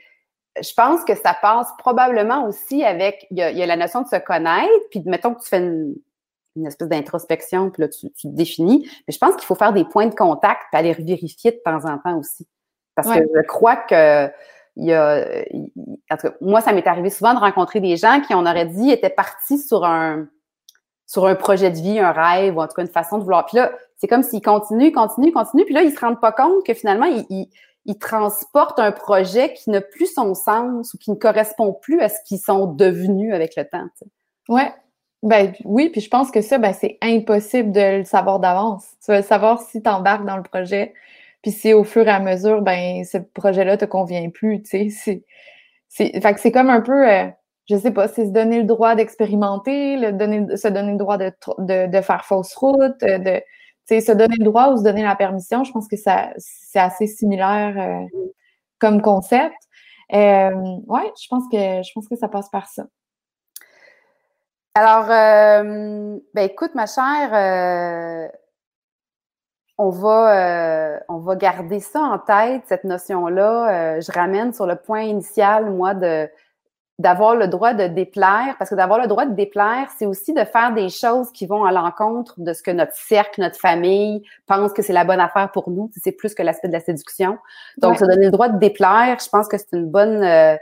je 0.59 0.73
pense 0.73 1.05
que 1.05 1.15
ça 1.15 1.33
passe 1.39 1.69
probablement 1.77 2.45
aussi 2.45 2.83
avec 2.83 3.25
il 3.31 3.37
y 3.37 3.41
a, 3.41 3.65
la 3.65 3.77
notion 3.77 4.01
de 4.01 4.07
se 4.07 4.17
connaître, 4.17 4.89
puis 4.89 5.01
mettons 5.05 5.33
que 5.33 5.43
tu 5.43 5.47
fais 5.47 5.59
une, 5.59 5.95
espèce 6.65 6.89
d'introspection, 6.89 7.69
puis 7.69 7.83
là 7.83 7.87
tu, 7.87 8.11
tu, 8.11 8.27
te 8.27 8.35
définis, 8.35 8.89
mais 9.07 9.13
je 9.13 9.17
pense 9.19 9.35
qu'il 9.35 9.45
faut 9.45 9.55
faire 9.55 9.71
des 9.71 9.85
points 9.85 10.07
de 10.07 10.15
contact, 10.15 10.63
puis 10.71 10.79
aller 10.79 10.93
vérifier 10.93 11.51
de 11.51 11.61
temps 11.63 11.85
en 11.85 11.99
temps 11.99 12.17
aussi, 12.17 12.47
parce 12.95 13.07
que 13.07 13.21
je 13.33 13.47
crois 13.47 13.77
que 13.77 14.29
en 14.77 16.17
tout 16.17 16.27
cas, 16.27 16.33
moi, 16.41 16.61
ça 16.61 16.73
m'est 16.73 16.87
arrivé 16.87 17.09
souvent 17.09 17.33
de 17.33 17.39
rencontrer 17.39 17.79
des 17.79 17.97
gens 17.97 18.21
qui, 18.21 18.33
on 18.33 18.45
aurait 18.45 18.65
dit, 18.65 18.91
étaient 18.91 19.09
partis 19.09 19.57
sur 19.57 19.85
un, 19.85 20.27
sur 21.05 21.25
un 21.25 21.35
projet 21.35 21.69
de 21.71 21.77
vie, 21.77 21.99
un 21.99 22.11
rêve, 22.11 22.55
ou 22.55 22.61
en 22.61 22.67
tout 22.67 22.75
cas 22.75 22.83
une 22.83 22.87
façon 22.87 23.17
de 23.17 23.23
vouloir. 23.23 23.45
Puis 23.45 23.57
là, 23.57 23.71
c'est 23.97 24.07
comme 24.07 24.23
s'ils 24.23 24.41
continuent, 24.41 24.91
continuent, 24.91 25.33
continuent, 25.33 25.65
puis 25.65 25.73
là, 25.73 25.83
ils 25.83 25.91
se 25.91 25.99
rendent 25.99 26.21
pas 26.21 26.31
compte 26.31 26.65
que 26.65 26.73
finalement, 26.73 27.05
ils, 27.05 27.49
transportent 27.99 28.79
un 28.79 28.91
projet 28.91 29.53
qui 29.53 29.69
n'a 29.69 29.81
plus 29.81 30.13
son 30.13 30.33
sens 30.33 30.93
ou 30.93 30.97
qui 30.97 31.11
ne 31.11 31.15
correspond 31.15 31.73
plus 31.73 31.99
à 31.99 32.07
ce 32.07 32.15
qu'ils 32.25 32.39
sont 32.39 32.65
devenus 32.65 33.33
avec 33.33 33.55
le 33.57 33.65
temps. 33.65 33.87
Tu 33.97 34.07
Ouais. 34.47 34.73
Ben 35.23 35.53
oui, 35.65 35.89
puis 35.89 36.01
je 36.01 36.09
pense 36.09 36.31
que 36.31 36.41
ça, 36.41 36.57
ben, 36.57 36.73
c'est 36.73 36.97
impossible 37.01 37.71
de 37.71 37.99
le 37.99 38.03
savoir 38.05 38.39
d'avance. 38.39 38.85
Tu 39.05 39.11
vas 39.11 39.21
savoir 39.21 39.61
si 39.61 39.83
tu 39.83 39.89
embarques 39.89 40.25
dans 40.25 40.37
le 40.37 40.43
projet 40.43 40.93
puis 41.41 41.51
si 41.51 41.73
au 41.73 41.83
fur 41.83 42.07
et 42.07 42.11
à 42.11 42.19
mesure, 42.19 42.61
ben, 42.61 43.03
ce 43.03 43.17
projet-là 43.17 43.77
te 43.77 43.85
convient 43.85 44.29
plus, 44.29 44.61
tu 44.61 44.89
sais, 44.91 45.23
c'est, 45.89 46.21
fait 46.21 46.33
que 46.33 46.39
c'est 46.39 46.51
comme 46.51 46.69
un 46.69 46.81
peu, 46.81 47.09
euh, 47.09 47.27
je 47.69 47.77
sais 47.77 47.91
pas, 47.91 48.07
c'est 48.07 48.25
se 48.25 48.31
donner 48.31 48.59
le 48.59 48.65
droit 48.65 48.95
d'expérimenter, 48.95 49.97
le 49.97 50.11
donner, 50.13 50.57
se 50.57 50.67
donner 50.67 50.91
le 50.91 50.97
droit 50.97 51.17
de, 51.17 51.31
de, 51.59 51.87
de 51.87 52.01
faire 52.01 52.25
fausse 52.25 52.53
route, 52.55 53.01
euh, 53.03 53.17
de, 53.17 53.41
se 53.99 54.11
donner 54.11 54.35
le 54.37 54.45
droit 54.45 54.69
ou 54.69 54.77
se 54.77 54.83
donner 54.83 55.03
la 55.03 55.15
permission. 55.15 55.63
Je 55.63 55.71
pense 55.71 55.87
que 55.87 55.97
ça, 55.97 56.29
c'est 56.37 56.79
assez 56.79 57.07
similaire 57.07 57.75
euh, 57.77 58.05
comme 58.79 59.01
concept. 59.01 59.55
Euh, 60.13 60.51
ouais, 60.87 61.11
je 61.21 61.27
pense 61.29 61.43
que, 61.51 61.57
je 61.57 61.91
pense 61.93 62.07
que 62.07 62.15
ça 62.15 62.29
passe 62.29 62.49
par 62.49 62.67
ça. 62.67 62.85
Alors, 64.73 65.07
ben 65.07 66.21
écoute, 66.37 66.71
ma 66.75 66.85
chère, 66.85 68.31
on 69.81 69.89
va, 69.89 70.93
euh, 70.93 70.99
on 71.09 71.17
va 71.17 71.35
garder 71.35 71.79
ça 71.79 72.01
en 72.01 72.19
tête, 72.19 72.61
cette 72.67 72.83
notion-là. 72.83 73.95
Euh, 73.95 74.01
je 74.01 74.11
ramène 74.11 74.53
sur 74.53 74.67
le 74.67 74.75
point 74.75 75.01
initial, 75.01 75.71
moi, 75.71 75.95
de 75.95 76.29
d'avoir 76.99 77.33
le 77.33 77.47
droit 77.47 77.73
de 77.73 77.87
déplaire, 77.87 78.53
parce 78.59 78.69
que 78.69 78.75
d'avoir 78.75 78.99
le 78.99 79.07
droit 79.07 79.25
de 79.25 79.33
déplaire, 79.33 79.87
c'est 79.97 80.05
aussi 80.05 80.35
de 80.35 80.43
faire 80.43 80.71
des 80.71 80.89
choses 80.89 81.31
qui 81.31 81.47
vont 81.47 81.63
à 81.65 81.71
l'encontre 81.71 82.35
de 82.37 82.53
ce 82.53 82.61
que 82.61 82.69
notre 82.69 82.93
cercle, 82.93 83.41
notre 83.41 83.59
famille 83.59 84.21
pense 84.45 84.71
que 84.71 84.83
c'est 84.83 84.93
la 84.93 85.03
bonne 85.03 85.19
affaire 85.19 85.51
pour 85.51 85.71
nous. 85.71 85.89
C'est 85.99 86.11
plus 86.11 86.35
que 86.35 86.43
l'aspect 86.43 86.67
de 86.67 86.73
la 86.73 86.79
séduction. 86.79 87.39
Donc, 87.77 87.97
se 87.97 88.05
donner 88.05 88.25
le 88.25 88.31
droit 88.31 88.49
de 88.49 88.59
déplaire, 88.59 89.17
je 89.19 89.29
pense 89.29 89.47
que 89.47 89.57
c'est 89.57 89.73
une 89.73 89.89
bonne... 89.89 90.23
Euh, 90.23 90.57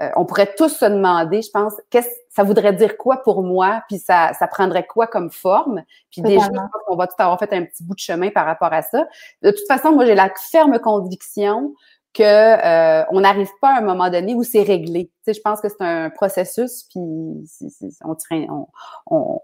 euh, 0.00 0.08
on 0.16 0.24
pourrait 0.24 0.54
tous 0.56 0.70
se 0.70 0.84
demander, 0.84 1.42
je 1.42 1.50
pense, 1.50 1.74
qu'est-ce 1.90 2.08
ça 2.30 2.44
voudrait 2.44 2.72
dire 2.72 2.96
quoi 2.96 3.18
pour 3.18 3.42
moi, 3.42 3.82
puis 3.88 3.98
ça, 3.98 4.32
ça 4.32 4.46
prendrait 4.46 4.86
quoi 4.86 5.06
comme 5.06 5.30
forme? 5.30 5.82
Puis 6.10 6.22
déjà, 6.22 6.46
je 6.46 6.50
pense 6.50 6.70
qu'on 6.86 6.96
va 6.96 7.06
tout 7.06 7.14
avoir 7.18 7.38
fait 7.38 7.52
un 7.52 7.64
petit 7.64 7.84
bout 7.84 7.94
de 7.94 8.00
chemin 8.00 8.30
par 8.30 8.46
rapport 8.46 8.72
à 8.72 8.80
ça. 8.80 9.06
De 9.42 9.50
toute 9.50 9.66
façon, 9.68 9.92
moi, 9.92 10.06
j'ai 10.06 10.14
la 10.14 10.30
ferme 10.50 10.78
conviction 10.78 11.74
que 12.14 12.22
euh, 12.22 13.04
on 13.10 13.20
n'arrive 13.20 13.50
pas 13.60 13.74
à 13.74 13.78
un 13.78 13.82
moment 13.82 14.08
donné 14.08 14.34
où 14.34 14.42
c'est 14.44 14.62
réglé. 14.62 15.06
Tu 15.06 15.12
sais, 15.24 15.34
je 15.34 15.42
pense 15.42 15.60
que 15.60 15.68
c'est 15.68 15.82
un 15.82 16.08
processus, 16.08 16.84
puis 16.84 17.00
on, 17.00 18.16
on, 18.48 18.66
on, 19.06 19.40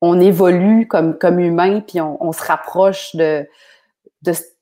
on, 0.00 0.20
évolue 0.20 0.86
comme, 0.86 1.18
comme 1.18 1.40
humain, 1.40 1.80
puis 1.80 2.00
on, 2.00 2.24
on 2.24 2.30
se 2.30 2.44
rapproche 2.44 3.16
de, 3.16 3.48
de 4.22 4.32
cet 4.32 4.52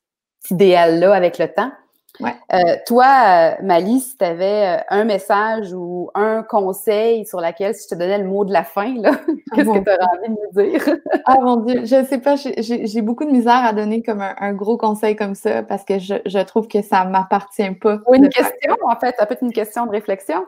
idéal-là 0.51 1.15
avec 1.15 1.39
le 1.39 1.53
temps. 1.53 1.73
Ouais. 2.21 2.35
Euh, 2.53 2.77
toi, 2.87 3.57
Mali, 3.63 4.01
si 4.01 4.17
tu 4.17 4.25
avais 4.25 4.79
euh, 4.79 4.83
un 4.89 5.05
message 5.05 5.73
ou 5.73 6.11
un 6.15 6.43
conseil 6.43 7.27
sur 7.27 7.41
lequel, 7.41 7.75
si 7.75 7.85
je 7.85 7.95
te 7.95 7.99
donnais 7.99 8.19
le 8.19 8.25
mot 8.25 8.45
de 8.45 8.53
la 8.53 8.65
fin, 8.65 8.95
ah, 9.05 9.17
qu'est-ce 9.55 9.69
que 9.69 9.85
tu 9.85 9.91
aurais 9.91 10.19
envie 10.19 10.29
de 10.29 10.61
me 10.61 10.71
dire? 10.71 10.97
ah 11.27 11.37
mon 11.41 11.57
Dieu, 11.57 11.85
je 11.85 11.97
ne 11.97 12.05
sais 12.05 12.19
pas, 12.19 12.37
j'ai 12.37 13.03
beaucoup 13.03 13.25
de 13.25 13.31
misère 13.31 13.65
à 13.65 13.73
donner 13.73 14.03
comme 14.03 14.23
un, 14.23 14.53
gros 14.55 14.79
conseil 14.79 15.17
comme 15.17 15.35
ça 15.35 15.63
parce 15.63 15.85
que 15.85 15.99
je, 15.99 16.15
je 16.25 16.39
trouve 16.39 16.69
que 16.69 16.83
ça 16.83 17.05
ne 17.05 17.11
m'appartient 17.11 17.71
pas. 17.73 17.99
Ou 18.07 18.15
une 18.15 18.29
question, 18.29 18.77
en 18.83 18.97
fait, 18.97 19.15
ça 19.19 19.27
peut 19.27 19.35
être 19.35 19.43
une 19.43 19.53
question 19.53 19.87
de 19.87 19.91
réflexion. 19.91 20.47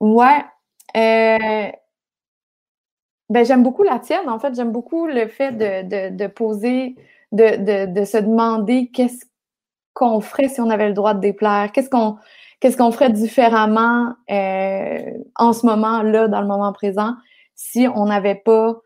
Ouais. 0.00 0.44
Euh, 0.96 1.70
ben, 3.28 3.44
j'aime 3.44 3.62
beaucoup 3.62 3.84
la 3.84 3.98
tienne. 3.98 4.28
En 4.28 4.38
fait, 4.38 4.54
j'aime 4.54 4.72
beaucoup 4.72 5.06
le 5.06 5.28
fait 5.28 5.52
de, 5.52 6.10
de, 6.10 6.16
de 6.16 6.26
poser, 6.26 6.96
de, 7.32 7.56
de, 7.56 7.92
de 7.92 8.04
se 8.04 8.18
demander 8.18 8.90
qu'est-ce 8.92 9.24
qu'on 9.94 10.20
ferait 10.20 10.48
si 10.48 10.60
on 10.60 10.70
avait 10.70 10.88
le 10.88 10.94
droit 10.94 11.14
de 11.14 11.20
déplaire? 11.20 11.72
Qu'est-ce 11.72 11.90
qu'on 11.90 12.16
qu'est-ce 12.60 12.76
qu'on 12.76 12.92
ferait 12.92 13.10
différemment 13.10 14.14
euh, 14.30 14.98
en 15.36 15.52
ce 15.52 15.66
moment, 15.66 16.02
là, 16.02 16.28
dans 16.28 16.40
le 16.40 16.46
moment 16.46 16.72
présent, 16.72 17.14
si 17.54 17.88
on 17.94 18.06
n'avait 18.06 18.34
pas 18.34 18.76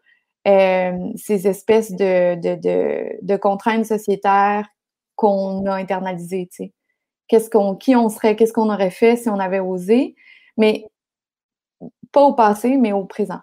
euh, 0.47 0.93
ces 1.17 1.49
espèces 1.49 1.93
de, 1.93 2.37
de, 2.37 2.55
de, 2.55 3.19
de 3.23 3.37
contraintes 3.37 3.87
sociétaires 3.87 4.69
qu'on 5.17 5.67
a 5.67 5.75
internalisées, 5.75 6.49
tu 6.51 6.65
sais? 6.65 6.73
Qu'est-ce 7.29 7.49
qu'on, 7.51 7.75
qui 7.75 7.97
on 7.97 8.09
serait, 8.11 8.37
qu'est-ce 8.37 8.53
qu'on 8.53 8.71
aurait 8.73 8.91
fait 8.91 9.17
si 9.17 9.29
on 9.29 9.39
avait 9.39 9.61
osé, 9.61 10.15
mais 10.57 10.87
pas 12.13 12.23
au 12.23 12.35
passé, 12.35 12.77
mais 12.77 12.93
au 12.93 13.05
présent? 13.05 13.41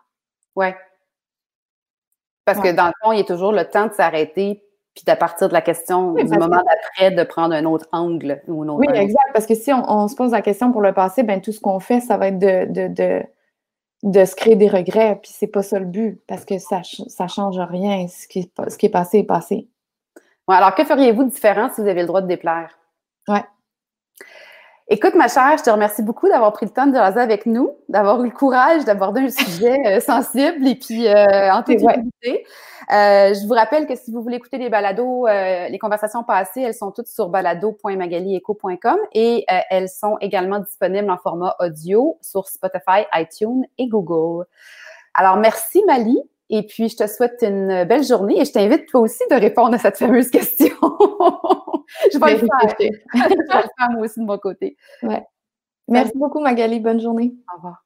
Ouais. 0.56 0.76
Parce 2.45 2.60
que 2.60 2.71
dans 2.76 2.88
le 2.88 2.93
fond, 3.02 3.12
il 3.12 3.17
y 3.17 3.21
a 3.21 3.26
toujours 3.26 3.52
le 3.52 3.67
temps 3.67 3.88
de 3.88 3.93
s'arrêter 3.93 4.63
puis 4.95 5.04
à 5.08 5.15
partir 5.15 5.47
de 5.47 5.54
la 5.54 5.62
question 5.62 6.13
du 6.13 6.25
moment 6.25 6.62
d'après, 6.63 7.12
de 7.12 7.23
prendre 7.23 7.54
un 7.56 7.65
autre 7.65 7.88
angle 7.91 8.41
ou 8.47 8.63
un 8.63 8.67
autre. 8.67 8.86
Oui, 8.88 8.93
exact. 8.93 9.32
Parce 9.34 9.45
que 9.45 9.56
si 9.56 9.71
on, 9.71 10.08
se 10.08 10.15
pose 10.15 10.32
la 10.32 10.41
question 10.41 10.71
pour 10.71 10.82
le 10.82 10.93
passé, 10.93 11.23
ben 11.23 11.39
tout 11.41 11.51
ce 11.51 11.62
qu'on 11.62 11.80
fait, 11.80 12.01
ça 12.01 12.17
va 12.17 12.27
être 12.27 12.39
de, 12.39 12.65
de, 12.65 12.88
de, 12.93 13.23
de, 14.04 14.25
se 14.25 14.36
créer 14.36 14.56
des 14.56 14.67
regrets. 14.67 15.17
Puis 15.21 15.32
c'est 15.34 15.47
pas 15.47 15.63
ça 15.63 15.80
le 15.80 15.86
but, 15.86 16.21
parce 16.27 16.43
que 16.43 16.58
ça 16.60 16.82
ne 16.82 17.27
change 17.30 17.60
rien. 17.60 18.08
Ce 18.08 18.27
qui, 18.27 18.51
ce 18.67 18.77
qui 18.77 18.88
est 18.88 18.89
passé 18.89 19.19
est 19.19 19.23
passé. 19.23 19.69
Ouais, 20.47 20.56
alors, 20.56 20.75
que 20.75 20.84
feriez-vous 20.84 21.23
de 21.23 21.30
différent 21.30 21.69
si 21.73 21.82
vous 21.82 21.88
avez 21.88 22.01
le 22.01 22.08
droit 22.08 22.21
de 22.21 22.27
déplaire? 22.27 22.77
Ouais. 23.30 23.43
Écoute, 24.88 25.15
ma 25.15 25.28
chère, 25.28 25.58
je 25.58 25.63
te 25.63 25.70
remercie 25.70 26.02
beaucoup 26.02 26.28
d'avoir 26.28 26.52
pris 26.52 26.65
le 26.65 26.72
temps 26.72 26.88
de 26.88 26.94
jaser 26.94 27.22
avec 27.22 27.46
nous, 27.46 27.72
d'avoir 27.88 28.22
eu 28.24 28.28
le 28.28 28.36
courage 28.36 28.84
d'aborder 28.84 29.22
un 29.22 29.30
sujet 29.30 29.78
euh, 29.86 30.00
sensible 30.02 30.67
et 30.67 30.76
puis 30.76 31.08
euh, 31.08 31.52
en 31.52 31.63
toute 31.63 31.82
euh, 31.82 33.34
Je 33.34 33.48
vous 33.48 33.54
rappelle 33.54 33.88
que 33.88 33.96
si 33.96 34.12
vous 34.12 34.22
voulez 34.22 34.36
écouter 34.36 34.58
les 34.58 34.70
balados, 34.70 35.28
euh, 35.28 35.70
les 35.70 35.80
conversations 35.80 36.24
passées, 36.24 36.62
elles 36.62 36.74
sont 36.74 36.91
toutes 36.91 37.08
sur 37.08 37.30
balado.magalieco.com 37.30 38.98
et 39.13 39.46
elles 39.70 39.89
sont 39.89 40.17
également 40.20 40.60
disponibles 40.60 41.10
en 41.10 41.17
format 41.17 41.56
audio 41.60 42.17
sur 42.22 42.48
Spotify, 42.50 43.06
iTunes 43.13 43.65
et 43.78 43.88
Google. 43.88 44.46
Alors, 45.13 45.38
merci 45.38 45.84
Mali. 45.86 46.20
Et 46.54 46.64
puis, 46.64 46.90
je 46.90 46.98
te 46.98 47.08
souhaite 47.08 47.42
une 47.44 47.86
belle 47.86 48.04
journée 48.04 48.42
et 48.42 48.44
je 48.44 48.52
t'invite 48.52 48.86
toi 48.88 49.00
aussi 49.00 49.24
de 49.32 49.36
répondre 49.36 49.74
à 49.74 49.78
cette 49.78 49.98
fameuse 49.98 50.30
question. 50.30 50.68
je 52.14 52.20
vais 52.20 52.34
le 52.34 52.40
faire. 52.40 52.76
je 52.80 53.30
vais 53.30 53.36
le 53.36 53.48
faire 53.48 53.92
moi 53.92 54.02
aussi 54.02 54.20
de 54.20 54.26
mon 54.26 54.38
côté. 54.38 54.76
Ouais. 55.02 55.24
Merci 55.88 56.12
beaucoup, 56.16 56.42
Magali. 56.42 56.82
Bonne 56.82 57.00
journée. 57.00 57.34
Au 57.54 57.56
revoir. 57.56 57.86